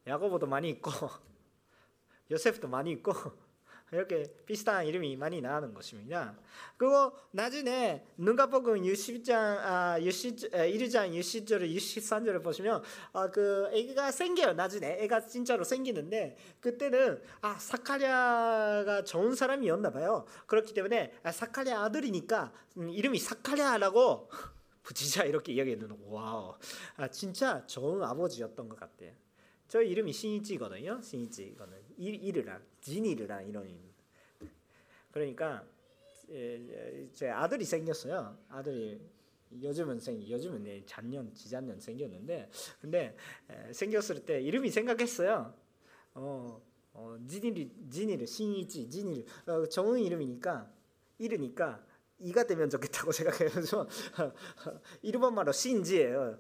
야고보도 0.08 0.48
많이 0.48 0.70
있고 0.70 0.92
요셉도 2.32 2.68
많이 2.68 2.92
있고 2.92 3.14
이렇게 3.92 4.24
비슷한 4.46 4.86
이름이 4.88 5.18
많이 5.18 5.42
나오는 5.42 5.74
것입니다. 5.74 6.38
그리고 6.78 7.12
나중에 7.32 8.06
누가복음 8.18 8.84
60장 8.84 9.34
아 9.34 10.02
60, 10.02 10.52
1장 10.52 11.12
60절 11.12 11.76
63절을 11.76 12.42
보시면 12.42 12.82
아, 13.12 13.30
그 13.30 13.70
애가 13.74 14.12
생겨요. 14.12 14.54
나중에 14.54 14.98
애가 15.02 15.26
진짜로 15.28 15.66
생기는데 15.66 16.38
그때는 16.62 17.22
아 17.42 17.56
사카랴가 17.56 19.04
좋은 19.04 19.36
사람이었나 19.36 19.92
봐요. 19.92 20.26
그렇기 20.48 20.74
때문에 20.74 21.14
아, 21.24 21.32
사카랴 21.34 21.84
아들이니까 21.84 22.54
음, 22.78 22.90
이름이 22.90 23.20
사카랴라고 23.20 24.30
붙이자 24.84 25.24
이렇게 25.26 25.52
이야기했는 25.52 25.98
와우 26.06 26.56
아, 26.96 27.10
진짜 27.10 27.66
좋은 27.68 28.02
아버지였던 28.02 28.70
것 28.70 28.80
같아요. 28.80 29.12
저 29.68 29.82
이름이 29.82 30.14
신이지거든요. 30.14 31.02
신이지 31.02 31.44
이거는 31.44 31.78
이르 31.98 32.44
랑 32.82 32.92
지니르랑 32.92 33.48
이런 33.48 33.70
그러니까 35.12 35.64
제 37.14 37.30
아들이 37.30 37.64
생겼어요. 37.64 38.38
아들이 38.50 39.00
요즘은 39.62 40.00
생 40.00 40.22
요즘은 40.22 40.64
내 40.64 40.84
작년 40.86 41.34
지작년 41.34 41.80
생겼는데 41.80 42.50
근데 42.80 43.16
생겼을 43.72 44.26
때 44.26 44.42
이름이 44.42 44.70
생각했어요. 44.72 45.54
어, 46.14 46.62
어 46.94 47.18
지니르 47.28 47.70
지니르 47.90 48.26
신이지 48.26 48.90
지니르 48.90 49.26
어, 49.46 49.66
좋은 49.68 50.00
이름이니까 50.00 50.72
이르니까 51.20 51.86
이가 52.20 52.46
되면 52.46 52.70
좋겠다고 52.70 53.12
생각해서 53.14 53.88
일본말로 55.02 55.52
신지예요. 55.52 56.38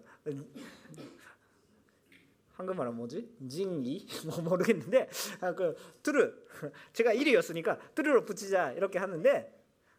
한국말은 2.62 2.95
뭐지? 2.95 3.28
징이 3.50 4.06
뭐 4.26 4.41
모르겠는데 4.41 5.10
아, 5.41 5.54
그 5.54 5.76
트르 6.04 6.34
제가 6.93 7.13
1위였으니까 7.13 7.78
트르로 7.95 8.26
붙이자 8.26 8.71
이렇게 8.74 9.00
하는데 9.00 9.52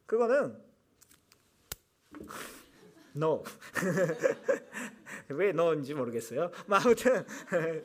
그거는 0.06 0.56
no 3.16 3.42
왜 5.28 5.52
너인지 5.52 5.94
모르겠어요. 5.94 6.50
뭐 6.66 6.78
아무튼 6.78 7.24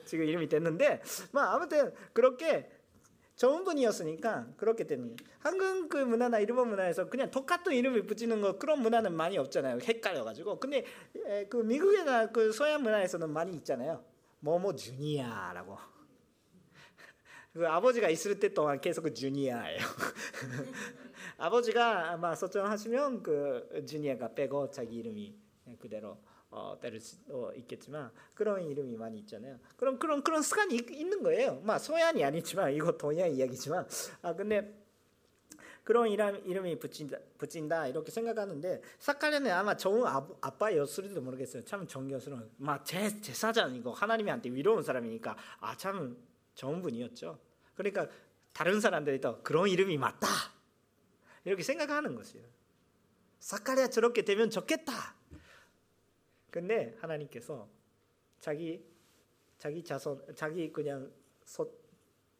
지금 0.04 0.24
이름이 0.24 0.48
됐는데 0.48 1.02
뭐 1.32 1.42
아무튼 1.42 1.92
그렇게 2.12 2.70
좋은 3.36 3.62
분이었으니까 3.64 4.48
그렇게 4.56 4.84
되는 4.84 5.16
한국 5.38 5.88
그 5.88 5.96
문화나 5.98 6.40
일본 6.40 6.70
문화에서 6.70 7.08
그냥 7.08 7.30
똑같은 7.30 7.72
이름을 7.72 8.04
붙이는 8.06 8.40
거 8.40 8.58
그런 8.58 8.80
문화는 8.82 9.14
많이 9.14 9.38
없잖아요. 9.38 9.78
헷갈려가지고 9.82 10.58
근데 10.58 10.84
에, 11.26 11.46
그 11.46 11.58
미국이나 11.58 12.30
그 12.30 12.52
서양 12.52 12.82
문화에서는 12.82 13.30
많이 13.30 13.52
있잖아요. 13.56 14.04
뭐뭐 14.40 14.74
주니아라고. 14.74 15.76
그 17.52 17.66
아버지가 17.66 18.08
있을 18.08 18.38
때 18.38 18.52
동안 18.52 18.80
계속 18.80 19.02
그 19.02 19.14
주니아예요. 19.14 19.78
아버지가 21.38 22.12
아마 22.12 22.34
소청하시면 22.34 23.22
그 23.22 23.84
주니아가 23.86 24.34
빼고 24.34 24.70
자기 24.70 24.96
이름이 24.96 25.36
그대로 25.78 26.18
어, 26.50 26.78
때릴 26.80 27.00
수도 27.00 27.52
있겠지만 27.56 28.10
그런 28.34 28.62
이름이 28.62 28.96
많이 28.96 29.18
있잖아요. 29.18 29.58
그럼 29.76 29.98
그런 29.98 30.22
그런 30.22 30.42
습관이 30.42 30.76
있는 30.90 31.22
거예요. 31.22 31.60
막 31.62 31.78
소양이 31.78 32.24
아니지만 32.24 32.72
이거 32.72 32.92
동양 32.92 33.30
이야기지만 33.30 33.86
아 34.22 34.34
근데 34.34 34.74
그런 35.88 36.10
이름, 36.10 36.36
이름이 36.44 36.78
붙인다, 36.80 37.16
붙인다 37.38 37.86
이렇게 37.86 38.10
생각하는데 38.10 38.82
사카리는 38.98 39.50
아마 39.50 39.74
좋은 39.74 40.06
아빠 40.42 40.76
였을지도 40.76 41.22
모르겠어요. 41.22 41.64
참 41.64 41.86
존경스러운 41.86 42.50
막 42.58 42.84
제 42.84 43.18
제사장이고 43.22 43.94
하나님한테 43.94 44.50
위로운 44.50 44.82
사람이니까 44.82 45.34
아 45.60 45.74
참 45.78 46.14
좋은 46.54 46.82
분이었죠. 46.82 47.38
그러니까 47.74 48.06
다른 48.52 48.82
사람들이 48.82 49.18
또 49.22 49.42
그런 49.42 49.66
이름이 49.66 49.96
맞다 49.96 50.28
이렇게 51.46 51.62
생각하는 51.62 52.14
것이에요. 52.16 52.46
사카리아 53.38 53.88
저렇게 53.88 54.26
되면 54.26 54.50
좋겠다. 54.50 55.14
근데 56.50 56.98
하나님께서 57.00 57.66
자기 58.40 58.84
자기 59.56 59.82
자손 59.82 60.34
자기 60.34 60.70
그냥 60.70 61.10
소, 61.46 61.72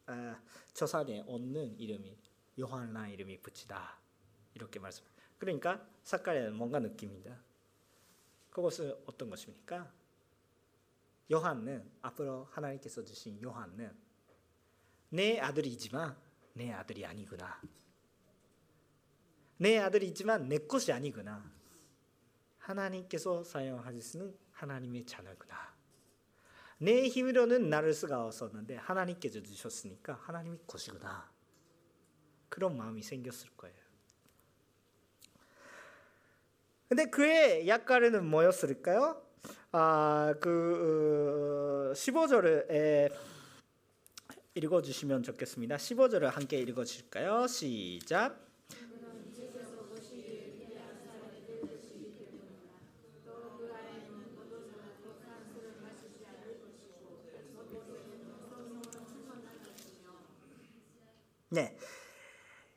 아, 0.05 0.39
조산에 0.75 1.23
얻는 1.25 1.79
이름이 1.79 2.15
요한라 2.59 3.07
이름이 3.07 3.41
붙이다 3.41 3.99
이렇게 4.53 4.79
말씀. 4.79 5.05
그러니까 5.37 5.87
사카리아는 6.03 6.55
뭔가 6.55 6.79
느낌입니다. 6.79 7.39
그것은 8.49 8.93
어떤 9.05 9.29
것입니까? 9.29 9.91
요한은 11.31 11.89
앞으로 12.01 12.45
하나님께서 12.51 13.03
주신 13.05 13.41
요한은 13.41 13.95
내 15.09 15.39
아들이지만 15.39 16.17
내 16.53 16.71
아들이 16.71 17.05
아니구나. 17.05 17.61
내 19.57 19.77
아들이지만 19.77 20.49
내 20.49 20.57
것이 20.57 20.91
아니구나. 20.91 21.51
하나님께서 22.57 23.43
사용하시는 23.43 24.37
하나님의 24.51 25.05
자녀구나. 25.05 25.75
내 26.79 27.07
힘으로는 27.07 27.69
나를 27.69 27.93
수가 27.93 28.25
없었는데 28.25 28.75
하나님께서 28.75 29.41
주셨으니까 29.41 30.13
하나님이 30.13 30.59
것이구나. 30.65 31.38
그런 32.49 32.77
마음이 32.77 33.01
생겼을 33.01 33.49
거예요. 33.55 33.75
근데 36.87 37.05
그의 37.05 37.67
약가르는 37.67 38.25
뭐였을까요? 38.25 39.21
아, 39.71 40.33
그 40.41 41.93
15절을 41.95 43.13
읽어 44.55 44.81
주시면 44.81 45.23
좋겠습니다. 45.23 45.77
15절을 45.77 46.23
함께 46.31 46.57
읽어 46.59 46.83
주실까요? 46.83 47.45
시작. 47.47 48.49
네. 61.51 61.75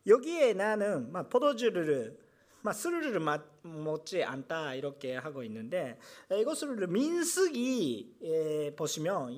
여기에 0.07 0.55
나는 0.55 1.12
막 1.12 1.29
포도주를 1.29 2.19
막 2.62 2.73
술을 2.73 3.21
먹지 3.62 4.23
않다 4.23 4.75
이렇게 4.75 5.17
하고 5.17 5.43
있는데 5.45 5.99
이것을 6.31 6.87
민숙이 6.87 8.75
보시면 8.77 9.33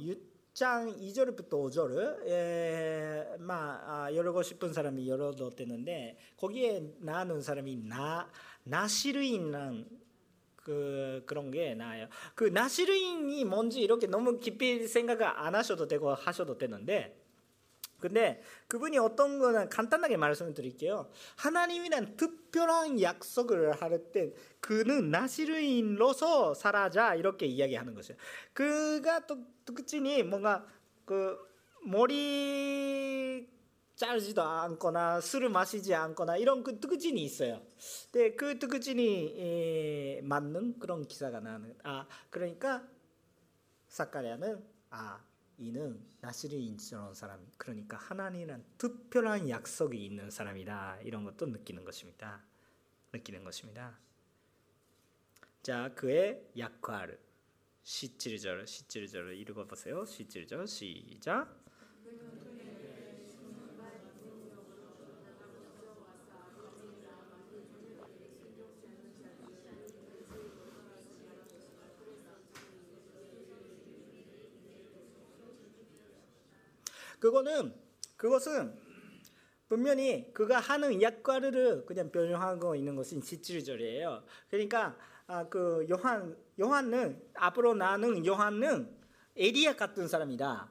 6장 0.54 0.98
2절부터 0.98 1.50
5절을 1.50 2.28
에, 2.28 3.36
막 3.38 3.82
아, 3.88 4.14
열고 4.14 4.42
싶은 4.42 4.72
사람이 4.72 5.08
열어도 5.08 5.50
되는데 5.50 6.18
거기에 6.36 6.94
나는 6.98 7.40
사람이 7.40 7.76
나 7.88 8.30
나시르인란 8.64 9.86
그 10.56 11.22
그런 11.26 11.50
게 11.50 11.74
나아요. 11.74 12.08
그 12.34 12.44
나시르인이 12.44 13.44
뭔지 13.44 13.82
이렇게 13.82 14.06
너무 14.06 14.38
깊이 14.38 14.86
생각을 14.86 15.24
안 15.24 15.54
하셔도 15.54 15.86
되고 15.86 16.12
하셔도 16.14 16.56
되는데 16.56 17.23
근데 18.00 18.42
그분이 18.68 18.98
어떤 18.98 19.38
거는 19.38 19.68
간단하게 19.70 20.16
말씀을 20.16 20.52
드릴게요. 20.52 21.10
하나님이란 21.36 22.16
특별한 22.16 23.00
약속을 23.00 23.80
할때 23.80 24.34
그는 24.60 25.10
나시르인로서 25.10 26.54
살아자 26.54 27.14
이렇게 27.14 27.46
이야기하는 27.46 27.94
것이에요. 27.94 28.18
그가 28.52 29.26
또 29.26 29.38
특징이 29.64 30.22
뭔가 30.22 30.66
그 31.04 31.38
머리 31.82 33.48
자르지도 33.96 34.42
않거나 34.42 35.20
술을 35.20 35.48
마시지 35.48 35.94
않거나 35.94 36.36
이런 36.36 36.62
그 36.64 36.80
특징이 36.80 37.22
있어요. 37.22 37.62
근데 38.10 38.34
그 38.34 38.58
특징이 38.58 40.20
맞는 40.22 40.78
그런 40.78 41.06
기사가 41.06 41.40
나는 41.40 41.74
아 41.84 42.06
그러니까 42.28 42.82
사카리아는 43.88 44.64
아 44.90 45.22
이는 45.58 46.04
나시르인처럼 46.20 47.14
사람 47.14 47.46
그러니까 47.56 47.96
하나님은 47.96 48.64
특별한 48.78 49.48
약속이 49.48 50.04
있는 50.04 50.30
사람이다 50.30 51.00
이런 51.02 51.24
것도 51.24 51.46
느끼는 51.46 51.84
것입니다. 51.84 52.42
느끼는 53.12 53.44
것입니다. 53.44 53.98
자 55.62 55.94
그의 55.94 56.50
약과를 56.58 57.18
17절 57.84 58.64
17절을 58.64 59.36
읽어보세요. 59.38 60.04
17절 60.04 60.66
시작 60.66 61.64
그거는 77.24 77.74
그것은 78.18 78.78
분명히 79.66 80.30
그가 80.34 80.60
하는 80.60 81.00
역할을 81.00 81.86
그냥 81.86 82.12
변형하고 82.12 82.76
있는 82.76 82.96
것은 82.96 83.20
17절이에요. 83.20 84.22
그러니까 84.50 84.94
아, 85.26 85.48
그 85.48 85.86
요한 85.88 86.36
요한은 86.60 87.18
앞으로 87.32 87.72
나는 87.76 88.26
요한은 88.26 88.94
에리야 89.36 89.74
같은 89.74 90.06
사람이다. 90.06 90.68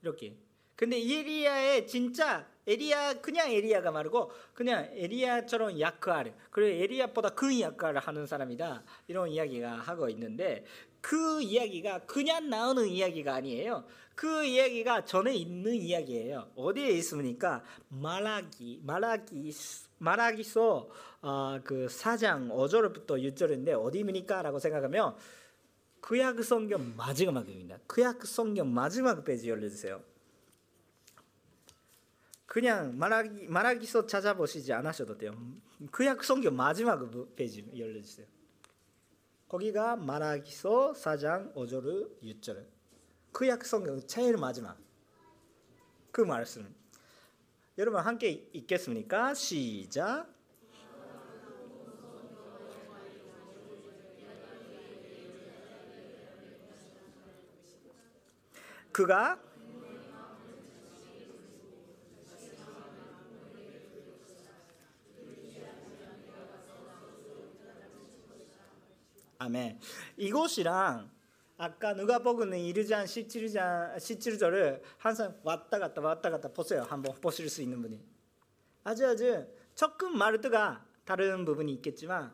이렇게. 0.00 0.38
근데 0.74 0.96
에리야의 0.96 1.86
진짜 1.86 2.48
에리야 2.66 3.20
그냥 3.20 3.50
에리야가 3.50 3.90
말고 3.90 4.30
그냥 4.54 4.88
에리야처럼 4.92 5.78
역할 5.80 6.34
그리고 6.50 6.82
에리야보다 6.82 7.30
큰 7.30 7.60
역할을 7.60 8.00
하는 8.00 8.26
사람이다 8.26 8.82
이런 9.08 9.28
이야기가 9.28 9.72
하고 9.74 10.08
있는데 10.08 10.64
그 11.04 11.42
이야기가 11.42 12.06
그냥 12.06 12.48
나오는 12.48 12.86
이야기가 12.86 13.34
아니에요. 13.34 13.84
그 14.14 14.42
이야기가 14.44 15.04
전에 15.04 15.34
있는 15.34 15.74
이야기예요. 15.74 16.50
어디에 16.56 16.88
있습니까? 16.92 17.62
말라기, 17.88 18.80
말라기, 18.82 19.52
말라기서 19.98 20.88
어, 21.20 21.60
그 21.62 21.86
4장 21.90 22.50
5절부터 22.50 23.22
6절인데 23.22 23.74
어디입니까라고 23.84 24.58
생각하면 24.58 25.14
구약 26.00 26.42
성경 26.42 26.94
마지막입니다. 26.96 27.78
구약 27.86 28.24
성경 28.24 28.72
마지막 28.72 29.24
페이지 29.24 29.50
열려주세요. 29.50 30.13
그냥 32.46 32.96
말라기 32.98 33.48
말라기서 33.48 34.06
찾아보시지 34.06 34.72
않으셔도 34.72 35.16
돼요. 35.16 35.34
구약 35.90 36.22
성경 36.24 36.56
마지막 36.56 37.00
페이지 37.34 37.66
열려주세요. 37.76 38.26
거기가 39.48 39.96
말라기서 39.96 40.92
4장 40.92 41.54
5절 41.54 42.22
6절. 42.22 42.66
구약 43.32 43.64
성경 43.64 44.00
제일 44.06 44.36
마지막 44.36 44.78
그 46.10 46.20
말씀. 46.20 46.74
여러분 47.76 48.00
함께 48.00 48.48
읽겠습니까? 48.52 49.34
시작. 49.34 50.32
그가 58.92 59.40
아멘. 69.44 69.78
이곳이랑 70.16 71.10
아까 71.58 71.94
누가 71.94 72.18
보고는 72.18 72.56
1장 72.58 73.04
17장 73.04 73.94
17절을 73.96 74.80
항상 74.96 75.38
왔다 75.42 75.78
갔다 75.78 76.00
왔다 76.00 76.30
갔다 76.30 76.48
보세요. 76.48 76.82
한번 76.88 77.14
보실 77.20 77.48
수 77.50 77.60
있는 77.60 77.82
분이. 77.82 78.02
아주 78.84 79.06
아주 79.06 79.46
조금 79.74 80.16
말투가 80.16 80.84
다른 81.04 81.44
부분이 81.44 81.72
있겠지만 81.74 82.32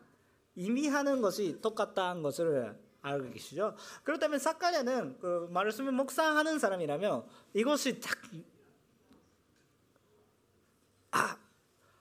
이미 0.55 0.87
하는 0.87 1.21
것이 1.21 1.61
똑같다는 1.61 2.23
것을 2.23 2.79
알고 3.03 3.31
계시죠? 3.31 3.75
그렇다면 4.05 4.39
사카랴는 4.39 5.19
그 5.19 5.49
말씀을 5.51 5.91
묵상하는 5.93 6.59
사람이라면 6.59 7.27
이것이 7.55 7.99
딱 8.01 8.17
아, 11.11 11.37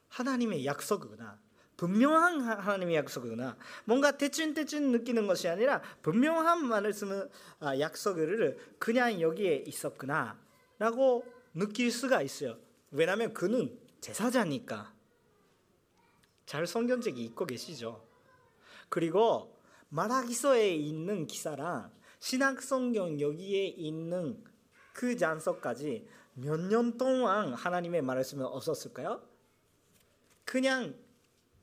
하나님의 0.10 0.66
약속이구나. 0.66 1.49
분명한 1.80 2.42
하나님의 2.42 2.96
약속이구나. 2.98 3.56
뭔가 3.86 4.12
대충대충 4.18 4.92
느끼는 4.92 5.28
것이 5.28 5.48
아니라 5.48 5.82
분명한 6.02 6.66
말씀은 6.66 7.30
아, 7.62 7.80
약속을 7.80 8.76
그냥 8.78 9.22
여기에 9.22 9.64
있었구나. 9.66 10.38
라고 10.78 11.24
느낄 11.54 11.90
수가 11.90 12.22
있어요. 12.22 12.58
왜냐하면 12.92 13.34
그는 13.34 13.80
제사자니까. 14.02 14.94
잘 16.46 16.68
성경책이 16.68 17.24
읽고 17.24 17.46
계시죠. 17.46 18.06
그리고 18.90 19.58
마라기서에 19.88 20.76
있는 20.76 21.28
기사랑 21.28 21.94
신학 22.20 22.62
성경 22.62 23.22
여기에 23.22 23.68
있는 23.68 24.44
그 24.92 25.16
장소까지 25.16 26.06
몇 26.34 26.60
년 26.60 26.98
동안 26.98 27.54
하나님의 27.54 28.02
말씀은 28.02 28.46
없었을까요? 28.46 29.22
그냥 30.44 30.94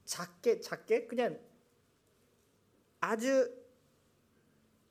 작게 0.06 0.60
작게 0.60 1.06
그냥 1.06 1.38
아주 3.00 3.52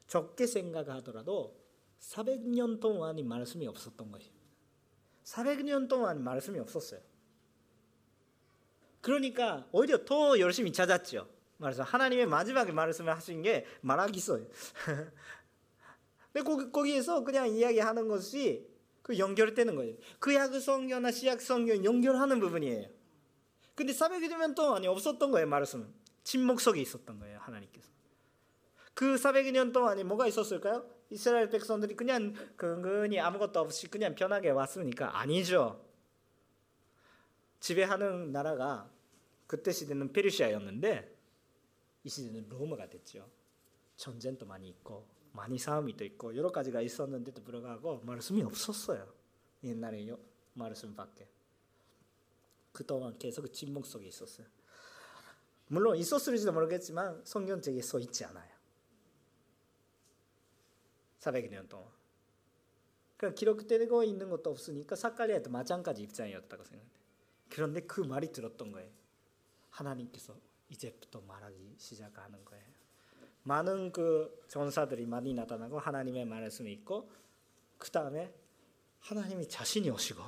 적게 0.08 0.46
생각하더라도 0.46 1.60
400년 2.00 2.80
동안이 2.80 3.24
말씀이 3.24 3.66
없었던 3.68 4.12
거예요. 4.12 4.30
400년 5.24 5.90
동안 5.90 6.24
말씀이 6.24 6.60
없었어요. 6.60 7.02
그러니까 9.02 9.68
오히려 9.72 10.06
더 10.06 10.40
열심히 10.40 10.72
찾았죠. 10.72 11.28
말해서 11.58 11.84
하나님의 11.84 12.28
마지막에 12.28 12.72
말씀을 12.72 13.16
하신 13.16 13.42
게 13.42 13.66
말하기서예요. 13.82 14.48
근데 16.34 16.44
거기, 16.44 16.72
거기에서 16.72 17.24
그냥 17.24 17.48
이야기하는 17.50 18.08
것이 18.08 18.68
그 19.02 19.18
연결되는 19.18 19.76
거예요. 19.76 19.96
그 20.20 20.34
약 20.34 20.54
성경이나 20.54 21.12
시약 21.12 21.42
성경 21.42 21.84
연결하는 21.84 22.40
부분이에요. 22.40 22.95
근데 23.76 23.94
400년 23.94 24.56
동안이 24.56 24.88
없었던 24.88 25.32
거예요, 25.32 25.48
말씀은. 25.48 25.94
침묵 26.24 26.60
속에 26.62 26.82
있었던 26.82 27.20
거예요, 27.20 27.40
하나님께서. 27.40 27.90
그 28.94 29.16
400년 29.16 29.74
동안이 29.74 30.04
뭐가 30.06 30.26
있었을까요? 30.28 30.90
이스라엘 31.10 31.50
백성들이 31.50 31.96
그냥 31.96 32.34
근근히 32.56 33.20
아무것도 33.20 33.60
없이 33.60 33.88
그냥 33.88 34.16
편하게 34.16 34.50
왔으니까 34.50 35.20
아니죠. 35.20 35.86
지배하는 37.60 38.32
나라가 38.32 38.90
그때 39.48 39.72
시대는 39.72 40.14
페르시아였는데 40.14 41.16
이 42.04 42.10
시대는 42.10 42.48
로마가 42.50 42.90
됐죠. 42.90 43.30
전쟁도 43.98 44.46
많이 44.46 44.70
있고 44.70 45.08
많이 45.34 45.58
싸움이 45.58 45.98
또 45.98 46.06
있고 46.06 46.36
여러 46.36 46.52
가지가 46.52 46.82
있었는데도 46.82 47.44
불구하고 47.44 48.00
말씀이 48.00 48.42
없었어요. 48.44 49.14
옛날에 49.64 50.08
말씀밖에. 50.54 51.28
그동안 52.76 53.18
계속 53.18 53.52
침묵 53.52 53.86
속에 53.86 54.06
있었어요. 54.06 54.46
물론 55.68 55.98
있었을지도 55.98 56.52
모르겠지만 56.52 57.24
성경책에 57.26 57.82
써 57.82 57.98
있지 58.00 58.24
않아요. 58.26 58.54
400년 61.20 61.68
동안. 61.68 61.88
그 63.18 63.34
기록되고 63.34 64.04
있는 64.04 64.30
것도 64.30 64.52
없으니까 64.52 64.96
사카리아도 64.96 65.50
마찬가지 65.50 66.04
입장이었다고 66.04 66.64
생각해. 66.66 66.92
그런데 67.50 67.80
그 67.82 68.02
말이 68.02 68.32
들었던 68.32 68.72
거예요. 68.72 68.92
하나님께서 69.70 70.36
이제부터 70.70 71.22
말하기 71.22 71.76
시작하는 71.78 72.44
거예요. 72.44 72.64
많은 73.44 73.92
그 73.92 74.44
전사들이 74.50 75.06
많이 75.06 75.34
나타나고 75.34 75.80
하나님의 75.80 76.26
말씀이 76.26 76.72
있고 76.74 77.10
그 77.78 77.90
다음에 77.90 78.34
하나님이 79.00 79.48
자신이 79.48 79.90
오시고 79.90 80.22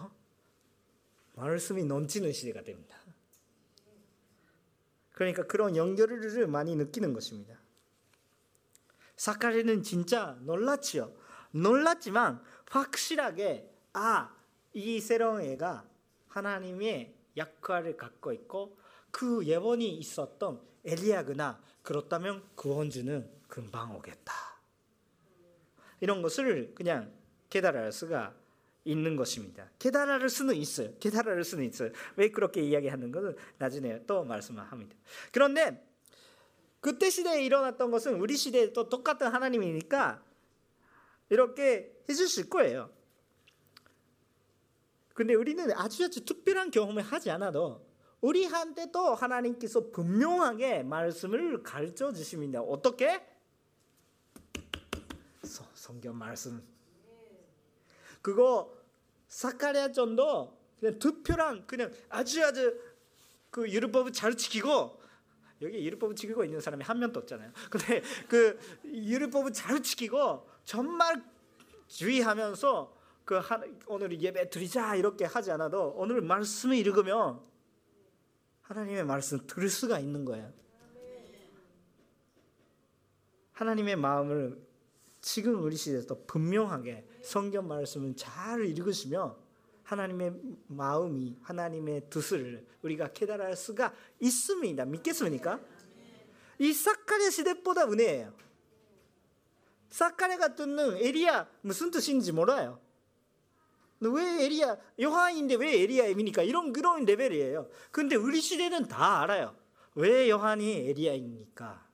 말씀이 1.38 1.86
넘치는 1.86 2.32
시대가 2.34 2.64
됩니다. 2.64 2.98
그러니까 5.14 5.46
그런 5.46 5.76
연결을 5.76 6.48
많이 6.48 6.76
느끼는 6.76 7.14
것입니다. 7.14 7.60
사카리는 9.16 9.84
진짜 9.84 10.38
놀랐지요. 10.42 11.12
놀랐지만 11.52 12.42
확실하게 12.70 13.72
아, 13.94 14.36
이 14.74 15.00
새로운 15.00 15.42
애가 15.42 15.88
하나님의 16.28 17.16
역할을 17.36 17.98
갖고 17.98 18.32
있고 18.34 18.78
그 19.12 19.46
예언이 19.46 19.98
있었던 19.98 20.62
엘리야구나. 20.86 21.62
그렇다면 21.82 22.44
구원주는 22.56 23.30
금방 23.48 23.96
오겠다. 23.96 24.34
이런 26.00 26.22
것을 26.22 26.74
그냥 26.76 27.12
깨달을 27.50 27.92
수가 27.92 28.36
있는 28.88 29.16
것입니다. 29.16 29.70
깨달을 29.80 30.30
수는 30.30 30.56
있어요. 30.56 30.94
깨달을 31.00 31.44
수는 31.44 31.66
있어요. 31.66 31.92
왜 32.16 32.30
그렇게 32.30 32.62
이야기하는 32.62 33.12
것은 33.12 33.36
나중에 33.58 34.06
또 34.08 34.24
말씀을 34.24 34.64
합니다. 34.64 34.96
그런데 35.32 35.86
그때 36.80 37.10
시대에 37.10 37.44
일어났던 37.44 37.92
것은 37.92 38.20
우리 38.20 38.38
시대에도 38.38 38.88
똑같은 38.88 39.28
하나님이니까 39.28 40.24
이렇게 41.30 41.94
해주실 42.08 42.50
거예요. 42.50 42.90
근데 45.14 45.34
우리는 45.34 45.70
아주 45.74 46.06
아주 46.06 46.24
특별한 46.24 46.72
경험을 46.72 47.04
하지 47.04 47.30
않아도 47.32 47.86
우리한테도 48.22 49.16
하나님께서 49.16 49.90
분명하게 49.92 50.84
말씀을 50.84 51.64
가르쳐 51.64 52.14
주십니다. 52.14 52.62
어떻게? 52.62 53.22
성경 55.74 56.18
말씀. 56.18 56.62
그거 58.22 58.77
사카리아 59.28 59.92
전도 59.92 60.58
그냥 60.80 61.00
특별한 61.00 61.68
그냥 61.68 61.92
아주 62.10 62.44
아주 62.44 62.80
그 63.50 63.70
율법을 63.70 64.12
잘 64.14 64.36
지키고 64.36 65.02
여기 65.62 65.86
율법을 65.86 66.16
지키고 66.16 66.44
있는 66.44 66.62
사람이 66.62 66.84
한 66.84 67.00
명도 67.00 67.20
없잖아요. 67.22 67.52
근데 67.70 68.02
그 68.28 68.60
율법을 68.86 69.54
잘 69.54 69.82
지키고 69.82 70.48
정말 70.64 71.24
주의하면서 71.88 72.96
그 73.26 73.42
오늘 73.88 74.22
예배 74.22 74.50
드리자 74.50 74.96
이렇게 74.96 75.26
하지 75.26 75.52
않아도 75.52 75.94
오늘 75.98 76.22
말씀을 76.22 76.78
읽으면 76.78 77.42
하나님의 78.62 79.06
말씀 79.06 79.46
들을 79.48 79.70
수가 79.70 80.00
있는 80.00 80.26
거예요. 80.26 80.54
하나님의 83.54 83.96
마음을 83.96 84.62
지금 85.20 85.64
우리 85.64 85.76
시대에서 85.76 86.16
분명하게 86.28 87.08
성경 87.28 87.68
말씀을 87.68 88.16
잘 88.16 88.66
읽으시면 88.66 89.36
하나님의 89.84 90.34
마음이 90.68 91.38
하나님의 91.42 92.10
뜻을 92.10 92.66
우리가 92.82 93.12
깨달을 93.12 93.54
수가 93.56 93.94
있습니다. 94.22 94.86
믿겠습니까? 94.86 95.60
이 96.60 96.72
사카랴 96.72 97.30
시대보다 97.30 97.84
은혜예요. 97.84 98.34
사카랴가 99.90 100.56
듣는 100.56 100.98
에리야 100.98 101.50
무슨 101.62 101.92
뜻인지 101.92 102.32
몰라요. 102.32 102.80
왜 104.00 104.46
에리야 104.46 104.78
요한인데 105.02 105.56
왜 105.56 105.82
에리야입니까? 105.82 106.44
이런 106.44 106.72
그런 106.72 107.04
레벨이에요. 107.04 107.70
근데 107.92 108.16
우리 108.16 108.40
시대는 108.40 108.88
다 108.88 109.22
알아요. 109.22 109.54
왜 109.96 110.30
요한이 110.30 110.90
에리야입니까? 110.90 111.88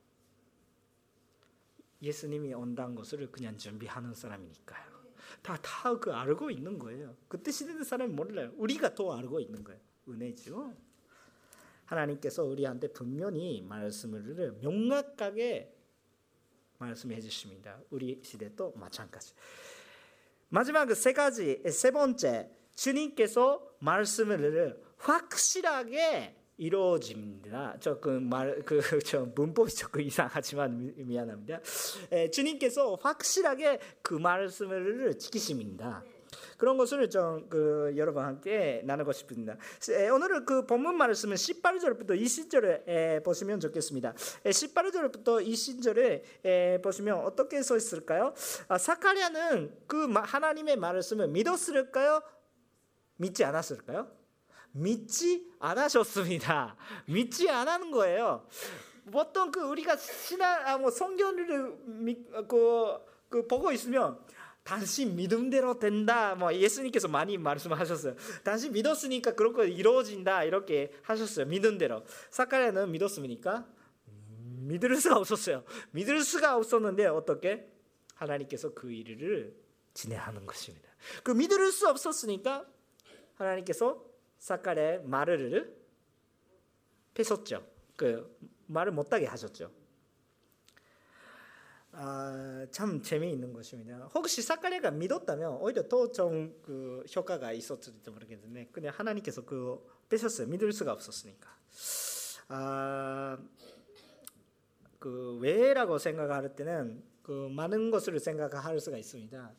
예수님이 2.02 2.54
온다는 2.54 2.94
것을 2.94 3.30
그냥 3.32 3.56
준비하는 3.58 4.14
사람이니까요. 4.14 4.93
다 5.42 5.56
다 5.62 5.98
그 5.98 6.12
알고 6.12 6.50
있는 6.50 6.78
거예요. 6.78 7.16
그때 7.28 7.50
시대 7.50 7.82
사람이 7.82 8.12
몰라요. 8.12 8.52
우리가 8.56 8.94
더 8.94 9.12
알고 9.16 9.40
있는 9.40 9.62
거예요. 9.64 9.80
은혜죠. 10.08 10.74
하나님께서 11.84 12.44
우리한테 12.44 12.88
분명히 12.88 13.62
말씀을 13.62 14.52
명확하게 14.62 15.74
말씀해 16.78 17.20
주십니다. 17.20 17.80
우리 17.90 18.20
시대도 18.22 18.72
마찬가지. 18.76 19.34
마지막 20.48 20.92
세 20.94 21.12
가지 21.12 21.62
세 21.70 21.90
번째 21.90 22.50
주님께서 22.74 23.76
말씀을 23.80 24.82
확실하게 24.98 26.36
이루어집니다. 26.56 27.78
조금 27.80 28.28
말그저 28.28 29.26
문법이 29.34 29.74
조금 29.74 30.00
이상하지만 30.00 30.94
미안합니다. 30.96 31.60
에, 32.12 32.30
주님께서 32.30 32.94
확실하게 33.00 33.80
그 34.02 34.14
말씀을 34.14 35.18
지키십니다. 35.18 36.04
그런 36.58 36.76
것을 36.76 37.08
좀그 37.10 37.94
여러분 37.96 38.24
함께 38.24 38.82
나누고 38.84 39.12
싶습니다. 39.12 39.56
오늘 40.12 40.44
그 40.44 40.66
본문 40.66 40.96
말씀은 40.96 41.36
18절부터 41.36 42.20
20절에 42.20 43.22
보시면 43.24 43.60
좋겠습니다. 43.60 44.14
18절부터 44.14 45.46
20절에 45.46 46.82
보시면 46.82 47.18
어떻게 47.18 47.62
써 47.62 47.76
있을까요? 47.76 48.34
아, 48.68 48.78
사카리아는 48.78 49.74
그 49.86 50.10
하나님의 50.12 50.76
말씀을 50.76 51.28
믿었을까요? 51.28 52.22
믿지 53.16 53.44
않았을까요? 53.44 54.23
믿지 54.74 55.50
않으셨습니다. 55.60 56.76
믿지 57.06 57.48
않는 57.48 57.90
거예요. 57.90 58.46
보통 59.10 59.50
그 59.50 59.60
우리가 59.60 59.96
신앙 59.96 60.66
아, 60.66 60.78
뭐 60.78 60.90
성경을 60.90 62.46
그, 62.48 62.98
그 63.28 63.46
보고 63.46 63.70
있으면 63.72 64.18
당신 64.64 65.14
믿음대로 65.14 65.78
된다. 65.78 66.34
뭐 66.34 66.52
예수님께서 66.52 67.06
많이 67.06 67.36
말씀하셨어요. 67.36 68.16
당신 68.42 68.72
믿었으니까 68.72 69.34
그런 69.34 69.52
거 69.52 69.64
이루어진다. 69.64 70.44
이렇게 70.44 70.90
하셨어요. 71.02 71.46
믿음대로. 71.46 72.04
사카리아는 72.30 72.90
믿었습니까? 72.90 73.66
믿을 74.66 74.96
수가 74.96 75.18
없었어요. 75.18 75.64
믿을 75.90 76.22
수가 76.22 76.56
없었는데 76.56 77.06
어떻게 77.06 77.70
하나님께서 78.14 78.72
그 78.72 78.90
일을 78.90 79.54
진행하는 79.92 80.46
것입니다. 80.46 80.88
그 81.22 81.30
믿을 81.30 81.70
수 81.70 81.86
없었으니까 81.88 82.66
하나님께서 83.34 84.13
사카리아의 84.44 85.04
말을 85.04 85.74
뺏었죠. 87.14 87.66
그 87.96 88.36
말을 88.66 88.92
못하게 88.92 89.24
하셨죠. 89.24 89.70
아, 91.92 92.66
참 92.70 93.00
재미있는 93.00 93.54
것입니다. 93.54 93.96
혹시 94.14 94.42
사카리아가 94.42 94.90
믿었다면 94.90 95.52
오히려 95.62 95.88
더좀그 95.88 97.04
효과가 97.16 97.52
있었을지도 97.52 98.12
모르겠는데 98.12 98.66
그냥 98.70 98.92
하나님께서 98.94 99.46
그 99.46 99.82
뺏었어요. 100.10 100.46
믿을 100.48 100.72
수가 100.72 100.92
없었으니까. 100.92 101.48
아, 102.48 103.38
그 104.98 105.38
왜라고 105.40 105.96
생각할 105.96 106.54
때는 106.54 107.02
그 107.22 107.48
많은 107.48 107.90
것을 107.90 108.20
생각할 108.20 108.78
수가 108.78 108.98
있습니다. 108.98 109.54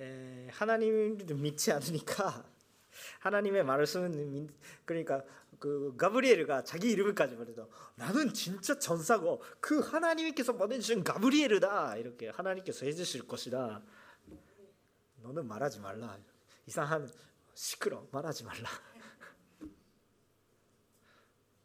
에, 0.00 0.48
하나님을 0.50 1.16
믿지 1.34 1.72
않으니까 1.72 2.57
하나님의 3.20 3.64
말씀은 3.64 4.50
그러니까 4.84 5.22
그 5.58 5.94
가브리엘가 5.96 6.64
자기 6.64 6.90
이름을까지 6.90 7.36
말해도 7.36 7.70
나는 7.96 8.32
진짜 8.32 8.78
전사고 8.78 9.42
그 9.60 9.80
하나님께서 9.80 10.52
보내주신 10.52 11.02
가브리엘이다 11.04 11.96
이렇게 11.96 12.28
하나님께서 12.28 12.86
해주실 12.86 13.26
것이다. 13.26 13.82
너는 15.22 15.46
말하지 15.46 15.80
말라. 15.80 16.18
이상한 16.66 17.10
시끄러 17.54 18.06
말하지 18.12 18.44
말라. 18.44 18.68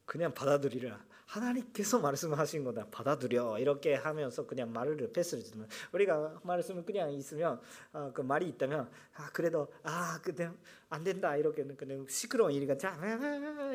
그냥 0.06 0.34
받아들이라. 0.34 1.13
하나님께서 1.34 2.00
말씀하신 2.00 2.64
거다. 2.64 2.88
받아들여. 2.92 3.58
이렇게 3.58 3.96
하면서 3.96 4.46
그냥 4.46 4.72
말을 4.72 5.12
패스를 5.12 5.44
주면 5.44 5.68
우리가 5.92 6.40
말씀을 6.44 6.86
그냥 6.86 7.12
있으면 7.12 7.60
어, 7.92 8.12
그 8.14 8.22
말이 8.22 8.48
있다면 8.50 8.90
아 9.16 9.30
그래도 9.34 9.68
아 9.84 10.20
그때 10.24 10.52
안 10.90 11.04
된다. 11.04 11.36
이렇게 11.36 11.64
그냥 11.64 12.06
시끄러운 12.08 12.52
일이가 12.52 12.78
자 12.78 12.96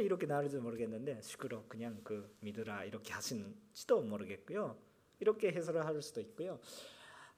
이렇게 0.00 0.26
나올지 0.26 0.56
모르겠는데 0.58 1.20
시끄러 1.22 1.64
그냥 1.68 2.00
그 2.04 2.32
믿으라. 2.40 2.84
이렇게 2.84 3.12
하시는지도 3.12 4.02
모르겠고요. 4.02 4.76
이렇게 5.18 5.50
해설을 5.50 5.84
할 5.84 6.00
수도 6.00 6.20
있고요. 6.20 6.60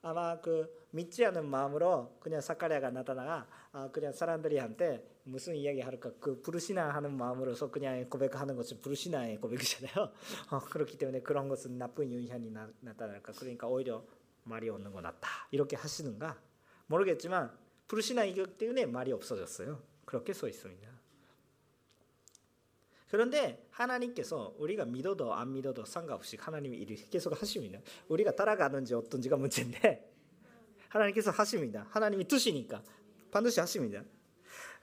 아마 0.03 0.39
그 0.41 0.87
믿지 0.91 1.25
않는 1.25 1.47
마음으로 1.47 2.17
그냥 2.21 2.41
사카리아가 2.41 2.91
나타나가 2.91 3.47
아 3.73 3.89
그냥 3.91 4.13
사람들이한테 4.13 5.10
무슨 5.25 5.55
이야기 5.55 5.81
할까 5.81 6.11
그 6.19 6.41
부르시나 6.41 6.91
하는 6.91 7.17
마음으로서 7.17 7.71
그냥 7.71 8.09
고백하는 8.09 8.57
것은 8.57 8.81
부르시나의 8.81 9.41
고백이잖아요. 9.41 9.95
어, 10.51 10.59
그렇기 10.59 10.99
때문에 10.99 11.21
그런 11.21 11.49
것은 11.49 11.79
나쁜 11.79 12.11
유현이 12.11 12.51
나, 12.51 12.71
나타날까 12.81 13.33
그러니까 13.33 13.69
오히려 13.69 14.05
말이 14.45 14.69
없는 14.69 14.93
거 14.93 15.01
낫다 15.01 15.29
이렇게 15.51 15.77
하시는가 15.77 16.41
모르겠지만 16.87 17.57
부르시나이기 17.89 18.57
때문에 18.59 18.87
말이 18.87 19.13
없어졌어요. 19.13 19.83
그렇게 20.05 20.33
써 20.33 20.49
있습니다. 20.49 20.89
그런데 23.11 23.67
하나님께서 23.71 24.55
우리가 24.59 24.85
믿어도 24.85 25.35
안 25.35 25.53
믿어도 25.53 25.85
상관없이 25.85 26.37
하나님이 26.37 26.79
일을 26.79 26.97
계속 27.11 27.41
하십니다. 27.41 27.81
우리가 28.09 28.37
따라가는지 28.37 28.95
어떤지가 28.95 29.37
문제인데 29.37 30.09
하나님께서 30.89 31.33
하십니다. 31.33 31.87
하나님이 31.91 32.27
뜻이니까 32.29 32.83
반드시 33.33 33.59
하십니다. 33.59 34.05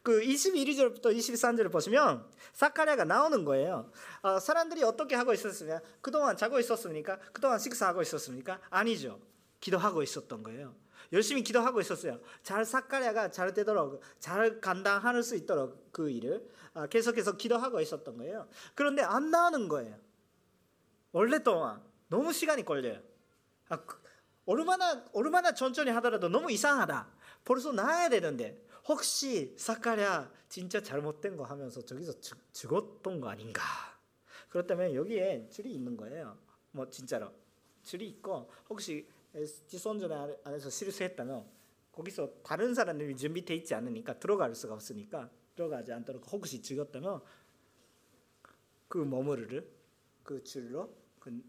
그 0.07 0.21
21절부터 0.21 1.13
23절을 1.13 1.69
보시면 1.69 2.25
사카리아가 2.53 3.03
나오는 3.03 3.43
거예요. 3.43 3.91
어, 4.21 4.39
사람들이 4.39 4.81
어떻게 4.83 5.15
하고 5.15 5.33
있었으면 5.33 5.81
그동안 5.99 6.37
자고 6.37 6.61
있었습니까? 6.61 7.19
그동안 7.33 7.59
식사하고 7.59 8.01
있었습니까? 8.03 8.61
아니죠. 8.69 9.19
기도하고 9.59 10.01
있었던 10.03 10.43
거예요. 10.43 10.73
열심히 11.11 11.43
기도하고 11.43 11.81
있었어요. 11.81 12.21
잘 12.41 12.63
사카리아가 12.63 13.31
잘 13.31 13.53
되도록 13.53 14.01
잘 14.17 14.61
감당할 14.61 15.21
수 15.23 15.35
있도록 15.35 15.91
그 15.91 16.09
일을 16.09 16.47
아, 16.73 16.87
계속해서 16.87 17.35
기도하고 17.35 17.81
있었던 17.81 18.17
거예요. 18.17 18.47
그런데 18.75 19.01
안 19.01 19.29
나오는 19.29 19.67
거예요. 19.67 19.93
원래 21.11 21.43
동안 21.43 21.83
너무 22.07 22.31
시간이 22.31 22.63
걸려요. 22.63 23.01
아, 23.67 23.75
그, 23.81 24.01
얼마나 24.45 25.03
얼마나 25.11 25.53
천천히 25.53 25.91
하더라도 25.91 26.29
너무 26.29 26.49
이상하다. 26.49 27.09
벌써 27.43 27.73
나야 27.73 28.07
되는데 28.07 28.65
혹시 28.88 29.53
사카랴 29.57 30.31
진짜 30.47 30.81
잘못된 30.81 31.35
거 31.35 31.43
하면서 31.43 31.81
저기서 31.81 32.19
죽, 32.21 32.38
죽었던 32.53 33.19
거 33.19 33.29
아닌가? 33.29 33.61
그렇다면 34.49 34.95
여기에 34.95 35.49
줄이 35.49 35.73
있는 35.73 35.97
거예요. 35.97 36.38
뭐 36.71 36.89
진짜로 36.89 37.31
줄이 37.83 38.07
있고 38.09 38.49
혹시 38.69 39.07
지선전 39.67 40.39
안에서 40.43 40.69
실수했다면 40.69 41.45
거기서 41.91 42.31
다른 42.43 42.73
사람들이 42.73 43.15
준비돼 43.17 43.55
있지 43.55 43.75
않으니까 43.75 44.19
들어갈 44.19 44.55
수가 44.55 44.75
없으니까 44.75 45.29
들어가지 45.55 45.91
않도록 45.91 46.31
혹시 46.31 46.61
죽었다면 46.61 47.21
그 48.88 48.99
머무르를 48.99 49.69
그 50.23 50.43
줄로 50.43 50.93
그 51.19 51.41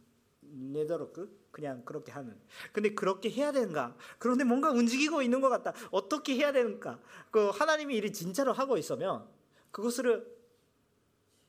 내도록 0.52 1.12
그 1.12 1.46
그냥 1.50 1.84
그렇게 1.84 2.12
하는. 2.12 2.38
근데 2.72 2.94
그렇게 2.94 3.30
해야 3.30 3.52
되는가? 3.52 3.96
그런데 4.18 4.44
뭔가 4.44 4.70
움직이고 4.70 5.22
있는 5.22 5.40
것 5.40 5.48
같다. 5.48 5.72
어떻게 5.90 6.34
해야 6.34 6.52
되는가? 6.52 7.00
그 7.30 7.48
하나님이 7.48 7.96
일을 7.96 8.12
진짜로 8.12 8.52
하고 8.52 8.76
있으면 8.76 9.26
그것을 9.70 10.26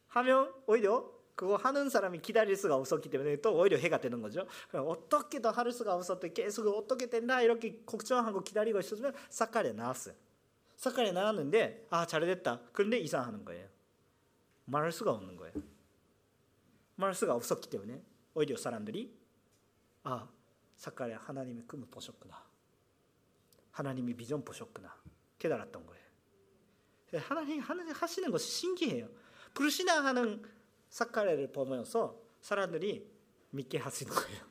하면 0.07 0.53
오히려 0.65 1.11
그거 1.35 1.55
하는 1.55 1.89
사람이 1.89 2.19
기다릴 2.19 2.57
수가 2.57 2.75
없었기 2.75 3.09
때문에 3.09 3.37
또 3.37 3.55
오히려 3.55 3.77
해가 3.77 4.01
되는 4.01 4.21
거죠. 4.21 4.45
어떻게 4.73 5.41
더 5.41 5.51
할 5.51 5.71
수가 5.71 5.95
없었대 5.95 6.33
계속 6.33 6.67
어떻게 6.67 7.05
된다 7.09 7.41
이렇게 7.41 7.81
걱정하고 7.85 8.41
기다리고 8.43 8.79
있었으면 8.79 9.13
사카리에 9.29 9.71
나왔어요. 9.71 10.15
사카리에 10.75 11.13
나왔는데 11.13 11.87
아 11.91 12.05
잘됐다. 12.05 12.61
그런데 12.73 12.97
이상하는 12.99 13.45
거예요. 13.45 13.67
말할 14.65 14.91
수가 14.91 15.11
없는 15.11 15.37
거예요. 15.37 15.53
말할 16.95 17.13
수가 17.15 17.35
없었기 17.35 17.69
때문에 17.69 18.03
오히려 18.33 18.55
사람들이 18.57 19.17
아 20.03 20.29
사카리아 20.75 21.17
하나님의 21.17 21.67
꿈을 21.67 21.87
보셨구나. 21.89 22.47
하나님이 23.71 24.15
비전 24.15 24.43
보셨구나. 24.43 24.95
깨달았던 25.37 25.85
거예요. 25.85 25.99
하나님 27.17 27.61
하시는 27.61 28.29
것이 28.31 28.51
신기해요. 28.51 29.09
불신앙하는 29.53 30.43
사카레를 30.89 31.51
보면서 31.51 32.21
사람들이 32.41 33.09
믿게 33.51 33.77
하시는 33.77 34.13
거예요. 34.13 34.49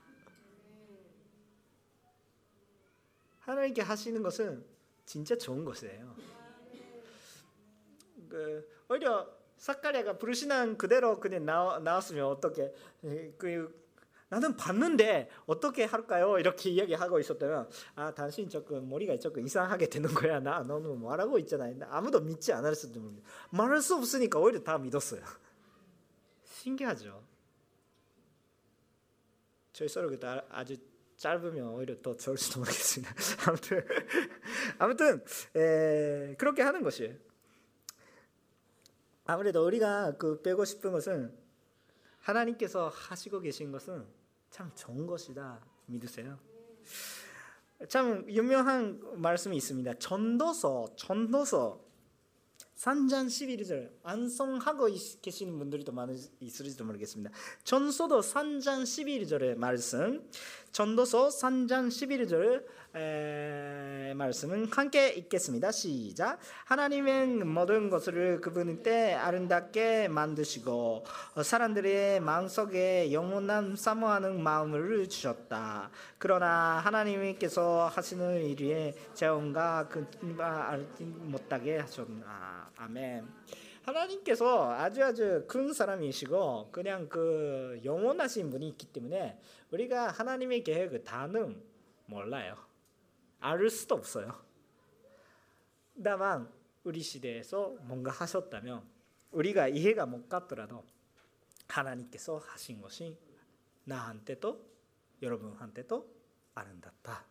하나님께 3.40 3.82
하시는 3.82 4.22
것은 4.22 4.64
진짜 5.06 5.36
좋은 5.36 5.64
것이에요. 5.64 6.16
그 8.28 8.68
오히려 8.88 9.37
사카리아가 9.58 10.18
불신앙 10.18 10.76
그대로 10.76 11.20
그냥 11.20 11.44
나, 11.44 11.78
나왔으면 11.78 12.24
어떻게 12.26 12.72
그 13.36 13.76
나는 14.30 14.56
봤는데 14.56 15.30
어떻게 15.46 15.84
할까요? 15.84 16.38
이렇게 16.38 16.70
이야기하고 16.70 17.18
있었다면 17.18 17.68
아 17.94 18.12
당신 18.14 18.48
조금 18.48 18.88
머리가 18.88 19.16
조금 19.16 19.44
이상하게 19.44 19.88
되는 19.88 20.12
거야. 20.12 20.38
나 20.38 20.60
너는 20.60 21.02
말하고 21.02 21.38
있잖아. 21.40 21.70
아무도 21.90 22.20
믿지 22.20 22.52
않을 22.52 22.74
수도 22.74 23.00
모르 23.00 23.14
말할 23.50 23.80
수 23.80 23.96
없으니까 23.96 24.38
오히려 24.38 24.62
다 24.62 24.78
믿었어요. 24.78 25.22
신기하죠. 26.44 27.22
저희 29.72 29.88
서로가 29.88 30.44
아주 30.50 30.76
짧으면 31.16 31.68
오히려 31.70 31.96
더 32.02 32.14
좋을 32.14 32.36
수도 32.36 32.60
모르겠습니다. 32.60 33.14
아무튼 33.48 33.86
아무튼 34.78 35.24
에, 35.56 36.34
그렇게 36.36 36.62
하는 36.62 36.82
것이에요. 36.82 37.14
아무래도 39.30 39.62
우리가 39.66 40.16
그 40.16 40.40
빼고 40.40 40.64
싶은 40.64 40.90
것은 40.90 41.36
하나님께서 42.20 42.88
하시고 42.88 43.40
계신 43.40 43.70
것은 43.70 44.06
참 44.48 44.72
좋은 44.74 45.06
것이다 45.06 45.62
믿으세요. 45.84 46.38
참 47.90 48.24
유명한 48.30 48.98
말씀이 49.20 49.54
있습니다. 49.54 49.98
전도서 49.98 50.94
전도서 50.96 51.78
3장 52.76 53.26
11절 53.26 53.90
안성하고 54.02 54.88
계시는 55.20 55.58
분들도 55.58 55.92
많이 55.92 56.16
있을지도 56.40 56.86
모르겠습니다. 56.86 57.30
전서도 57.64 58.20
3장 58.20 58.82
11절의 58.82 59.56
말씀 59.56 60.26
전도서 60.72 61.28
3장 61.28 61.88
11절 61.88 62.78
말씀은 64.14 64.68
함께 64.72 65.10
읽겠습니다. 65.10 65.70
시작. 65.72 66.38
하나님의 66.64 67.44
모든 67.44 67.90
것을 67.90 68.40
그분 68.40 68.82
때 68.82 69.14
아름답게 69.14 70.08
만드시고 70.08 71.04
사람들의 71.42 72.20
마음속에 72.20 73.12
영원한 73.12 73.76
사모하는 73.76 74.42
마음을 74.42 75.08
주셨다. 75.08 75.90
그러나 76.18 76.80
하나님께서 76.84 77.90
하시는 77.92 78.42
일에 78.44 78.94
재원과 79.14 79.88
근바 79.88 80.70
알지 80.70 81.04
못하게 81.04 81.78
하셨다. 81.78 82.70
아멘. 82.76 83.26
하나님께서 83.88 84.72
아주 84.72 85.02
아주 85.02 85.44
큰 85.48 85.72
사람이시고 85.72 86.70
그냥 86.70 87.08
그 87.08 87.80
영원하신 87.84 88.50
분이 88.50 88.68
있기 88.70 88.86
때문에 88.92 89.40
우리가 89.70 90.10
하나님의 90.10 90.62
계획을 90.62 91.04
다는 91.04 91.62
몰라요. 92.06 92.56
알 93.40 93.68
수도 93.70 93.94
없어요. 93.94 94.44
다만 96.02 96.50
우리 96.84 97.00
시대에서 97.00 97.76
뭔가 97.82 98.10
하셨다면 98.10 98.86
우리가 99.32 99.68
이해가 99.68 100.06
못 100.06 100.28
갔더라도 100.28 100.84
하나님께서 101.66 102.38
하신 102.38 102.80
것이 102.80 103.16
나한테도 103.84 104.66
여러분한테도 105.22 106.06
아름답다. 106.54 107.26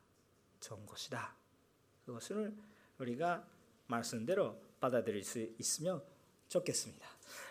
좋은 0.60 0.86
것이다. 0.86 1.36
그것을 2.05 2.55
우리가 2.99 3.47
말씀대로 3.88 4.60
받아들일 4.80 5.24
수 5.24 5.39
있으면 5.39 6.03
좋겠습니다. 6.48 7.08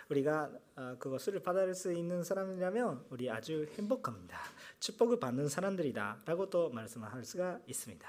우리가 0.09 0.51
어, 0.77 0.97
그것을 0.99 1.41
받아들일 1.41 1.75
수 1.75 1.93
있는 1.93 2.23
사람이라면 2.23 3.07
우리 3.11 3.31
아주 3.31 3.67
행복합니다. 3.77 4.39
축복을 4.81 5.19
받는 5.19 5.49
사람들이다라고 5.49 6.51
또 6.51 6.71
말씀할 6.71 7.25
수가 7.25 7.61
있습니다. 7.67 8.09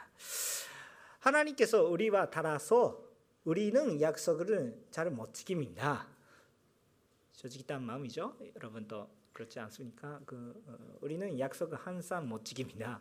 하나님께서 1.19 1.83
우리와 1.83 2.29
달아서 2.29 3.03
우리는 3.43 3.99
약속을 4.01 4.87
잘 4.91 5.09
못 5.09 5.33
지킵니다. 5.33 6.05
솔직한 7.31 7.83
마음이죠. 7.83 8.37
여러분도 8.55 9.09
그렇지 9.33 9.59
않습니까? 9.59 10.19
그 10.25 10.63
어, 10.67 10.97
우리는 11.01 11.37
약속을 11.39 11.77
항상 11.77 12.27
못 12.27 12.43
지킵니다. 12.43 12.99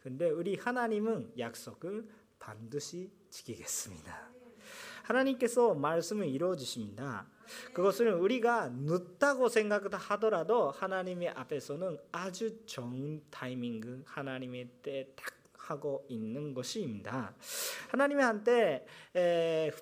근데 0.00 0.30
우리 0.30 0.56
하나님은 0.56 1.34
약속을 1.38 2.08
반드시 2.38 3.10
지키겠습니다. 3.30 4.41
하나님께서 5.02 5.74
말씀을 5.74 6.28
이루어 6.28 6.56
주십니다. 6.56 7.26
그것은 7.72 8.12
우리가 8.14 8.68
늦다고 8.68 9.48
생각하더라도 9.48 10.70
하나님의 10.70 11.30
앞에서는 11.30 11.98
아주 12.12 12.64
좋은 12.66 13.22
타이밍, 13.30 14.02
하나님의 14.06 14.68
때딱 14.82 15.42
하고 15.64 16.04
있는 16.08 16.54
것입니다. 16.54 17.34
하나님의 17.90 18.24
한때 18.24 18.86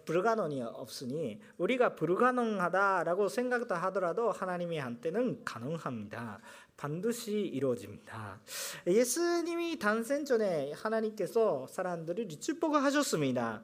불가능이 0.04 0.62
없으니 0.62 1.40
우리가 1.56 1.94
불가능하다라고 1.94 3.28
생각하더라도 3.28 4.30
하나님의 4.30 4.78
한때는 4.78 5.44
가능합니다. 5.44 6.40
반드시 6.76 7.32
이루어집니다. 7.32 8.40
예수님이 8.86 9.78
탄생 9.78 10.24
전에 10.24 10.72
하나님께서 10.72 11.66
사람들을 11.66 12.28
축복을 12.28 12.82
하셨습니다. 12.84 13.62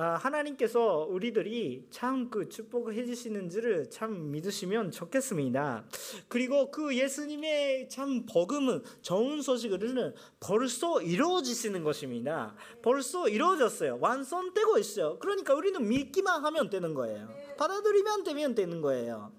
아, 0.00 0.14
하나님께서 0.14 1.06
우리들이 1.10 1.88
참 1.90 2.30
그 2.30 2.48
축복을 2.48 2.94
해주시는지를 2.94 3.90
참 3.90 4.30
믿으시면 4.30 4.90
좋겠습니다. 4.90 5.84
그리고 6.28 6.70
그 6.70 6.96
예수님의 6.96 7.88
참 7.88 8.26
복음은 8.26 8.82
좋은 9.02 9.40
소식을 9.40 10.14
벌써 10.40 11.00
이루어지시는 11.00 11.82
것입니다. 11.82 12.54
벌써 12.82 13.28
이루어졌어요. 13.28 13.98
완성되고 14.00 14.78
있어요. 14.78 15.18
그러니까 15.18 15.54
우리는 15.54 15.88
믿기만 15.88 16.44
하면 16.44 16.70
되는 16.70 16.92
거예요. 16.94 17.28
받아들이면 17.56 18.24
되면 18.24 18.54
되는 18.54 18.80
거예요. 18.82 19.32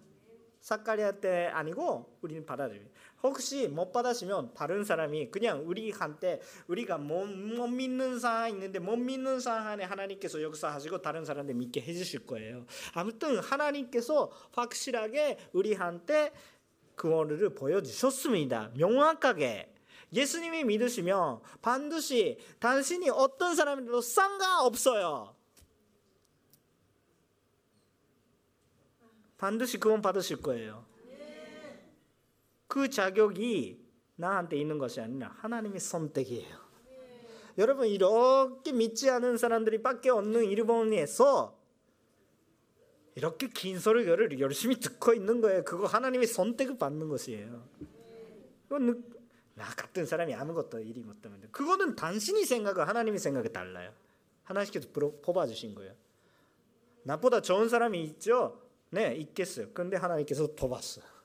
사카리아 0.62 1.12
때 1.14 1.46
아니고 1.54 2.18
우리는 2.22 2.46
받아들이. 2.46 2.82
혹시 3.22 3.68
못 3.68 3.92
받으시면 3.92 4.54
다른 4.54 4.84
사람이 4.84 5.32
그냥 5.32 5.68
우리한테 5.68 6.42
우리가 6.68 6.98
못, 6.98 7.26
못 7.28 7.68
믿는 7.68 8.20
상황 8.20 8.50
있는데 8.50 8.80
못 8.80 8.96
믿는 8.96 9.40
상황에 9.40 9.84
하나님께서 9.84 10.42
역사하시고 10.42 11.02
다른 11.02 11.26
사람들 11.26 11.54
믿게 11.56 11.82
해주실 11.82 12.26
거예요. 12.26 12.66
아무튼 12.94 13.40
하나님께서 13.40 14.32
확실하게 14.52 15.38
우리한테 15.54 16.32
그원을 16.96 17.54
보여주셨습니다. 17.56 18.72
명확하게. 18.76 19.74
예수님이 20.12 20.64
믿으시면 20.64 21.40
반드시 21.62 22.40
당신이 22.60 23.10
어떤 23.12 23.56
사람이라도 23.56 24.02
상관없어요. 24.02 25.36
반드시 29.38 29.78
구원 29.78 30.02
받으실 30.02 30.42
거예요. 30.42 30.89
그 32.70 32.88
자격이 32.88 33.84
나한테 34.16 34.58
있는 34.58 34.78
것이 34.78 35.02
아니라 35.02 35.36
하나님의 35.40 35.80
선택이에요. 35.80 36.70
여러분 37.58 37.88
이렇게 37.88 38.72
믿지 38.72 39.10
않은 39.10 39.38
사람들이 39.38 39.82
밖에 39.82 40.10
없는 40.12 40.46
일본에서 40.46 41.58
이렇게 43.16 43.50
긴 43.50 43.80
설교를 43.80 44.40
열심히 44.40 44.80
듣고 44.80 45.14
있는 45.14 45.42
거예요. 45.42 45.66
그거 45.66 45.88
하나님의 45.88 46.28
선택을 46.28 46.78
받는 46.78 47.10
것이에요. 47.10 47.68
그건 48.70 49.04
나 49.56 49.66
같은 49.66 50.06
사람이 50.06 50.34
아무것도 50.36 50.80
일이 50.80 51.02
못하면 51.02 51.42
그거는 51.52 51.96
당신이 51.96 52.46
생각과 52.46 52.88
하나님의 52.88 53.20
생각이 53.20 53.52
달라요. 53.52 53.92
하나님께서 54.44 54.88
뽑아 54.94 55.48
주신 55.48 55.74
거예요. 55.74 55.94
나보다 57.02 57.42
좋은 57.42 57.68
사람이 57.68 58.04
있죠? 58.04 58.62
네, 58.92 59.16
있겠어요. 59.16 59.72
근데 59.74 59.98
하나님께서 59.98 60.54
뽑았어요. 60.56 61.19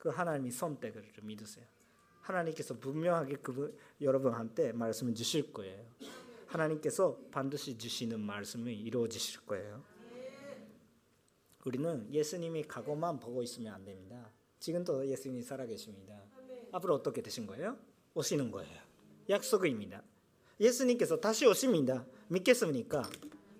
그 0.00 0.08
하나님이 0.08 0.50
선택을 0.50 1.04
믿으세요. 1.22 1.66
하나님께서 2.22 2.74
분명하게 2.78 3.36
그 3.36 3.78
여러분한테 4.00 4.72
말씀을 4.72 5.14
주실 5.14 5.52
거예요. 5.52 5.84
하나님께서 6.46 7.18
반드시 7.30 7.76
주시는 7.76 8.18
말씀이 8.18 8.74
이루어지실 8.74 9.44
거예요. 9.44 9.84
우리는 11.66 12.08
예수님이 12.10 12.64
과거만 12.64 13.20
보고 13.20 13.42
있으면 13.42 13.74
안 13.74 13.84
됩니다. 13.84 14.32
지금도 14.58 15.06
예수님이 15.06 15.42
살아계십니다. 15.42 16.18
앞으로 16.72 16.94
어떻게 16.94 17.20
되신 17.20 17.46
거예요? 17.46 17.76
오시는 18.14 18.50
거예요. 18.50 18.78
약속입니다. 19.28 20.02
예수님께서 20.58 21.20
다시 21.20 21.44
오십니다. 21.46 22.06
믿겠습니까? 22.28 23.02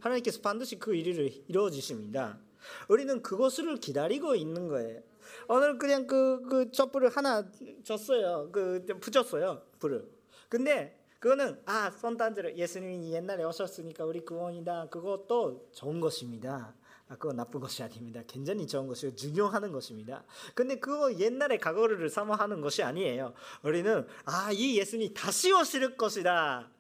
하나님께서 0.00 0.40
반드시 0.40 0.78
그 0.78 0.94
일을 0.94 1.44
이루어 1.48 1.68
주십니다. 1.68 2.40
우리는 2.88 3.22
그것을 3.22 3.76
기다리고 3.76 4.34
있는 4.34 4.68
거예요. 4.68 5.02
오늘 5.48 5.78
그냥 5.78 6.06
그, 6.06 6.42
그 6.48 6.70
촛불을 6.70 7.10
하나 7.10 7.44
줬어요. 7.84 8.50
그, 8.52 8.84
붙였어요. 9.00 9.62
불을. 9.78 10.08
근데 10.48 10.98
그거는, 11.18 11.60
아, 11.66 11.90
손단지를 11.90 12.56
예수님이 12.56 13.12
옛날에 13.12 13.44
오셨으니까 13.44 14.04
우리 14.04 14.24
구원이다. 14.24 14.88
그것도 14.90 15.68
좋은 15.72 16.00
것입니다. 16.00 16.74
아, 17.08 17.16
그거 17.16 17.32
나쁜 17.32 17.60
것이 17.60 17.82
아닙니다. 17.82 18.22
굉장히 18.26 18.66
좋은 18.66 18.86
것이고 18.86 19.16
중요하는 19.16 19.72
것입니다. 19.72 20.24
근데 20.54 20.78
그거 20.78 21.12
옛날에 21.18 21.58
과거를 21.58 22.08
사모하는 22.08 22.60
것이 22.60 22.82
아니에요. 22.82 23.34
우리는 23.64 24.06
아, 24.24 24.50
이 24.52 24.78
예수님이 24.78 25.12
다시 25.12 25.52
오실 25.52 25.96
것이다. 25.96 26.70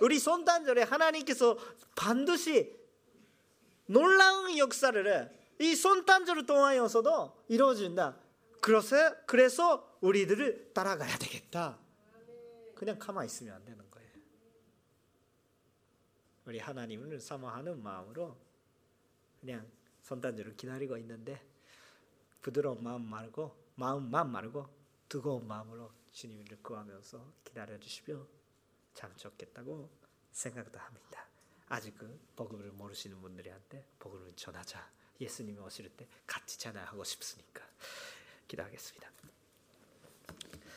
우리 0.00 0.18
손단절에 0.18 0.82
하나님께서 0.82 1.58
반드시 1.96 2.74
놀라운 3.86 4.56
역사를 4.56 5.41
이 5.58 5.74
손단절을 5.74 6.46
통하여서도 6.46 7.44
이루어진다. 7.48 8.16
그래서 8.60 9.26
그래서 9.26 9.98
우리들을 10.00 10.72
따라가야 10.72 11.18
되겠다. 11.18 11.78
그냥 12.74 12.98
가만 12.98 13.26
있으면 13.26 13.54
안 13.54 13.64
되는 13.64 13.90
거예요. 13.90 14.10
우리 16.46 16.58
하나님을 16.58 17.20
사모하는 17.20 17.82
마음으로 17.82 18.36
그냥 19.40 19.66
손단절을 20.02 20.56
기다리고 20.56 20.96
있는데 20.98 21.40
부드러운 22.40 22.82
마음 22.82 23.02
말고 23.02 23.56
마음만 23.76 24.30
말고 24.30 24.68
뜨거운 25.08 25.46
마음으로 25.46 25.92
주님을 26.12 26.44
구하면서 26.62 27.24
기다려 27.44 27.78
주시면 27.78 28.26
참 28.94 29.14
좋겠다고 29.16 29.88
생각도 30.32 30.78
합니다. 30.78 31.26
아직 31.68 31.96
그 31.96 32.20
복음을 32.36 32.70
모르시는 32.72 33.20
분들한테 33.20 33.86
복음을 33.98 34.32
전하자. 34.34 35.01
예수님이 35.20 35.58
오실 35.60 35.88
때 35.96 36.06
같이 36.26 36.58
찬양하고 36.58 37.04
싶으니까 37.04 37.62
기도하겠습니다. 38.48 39.10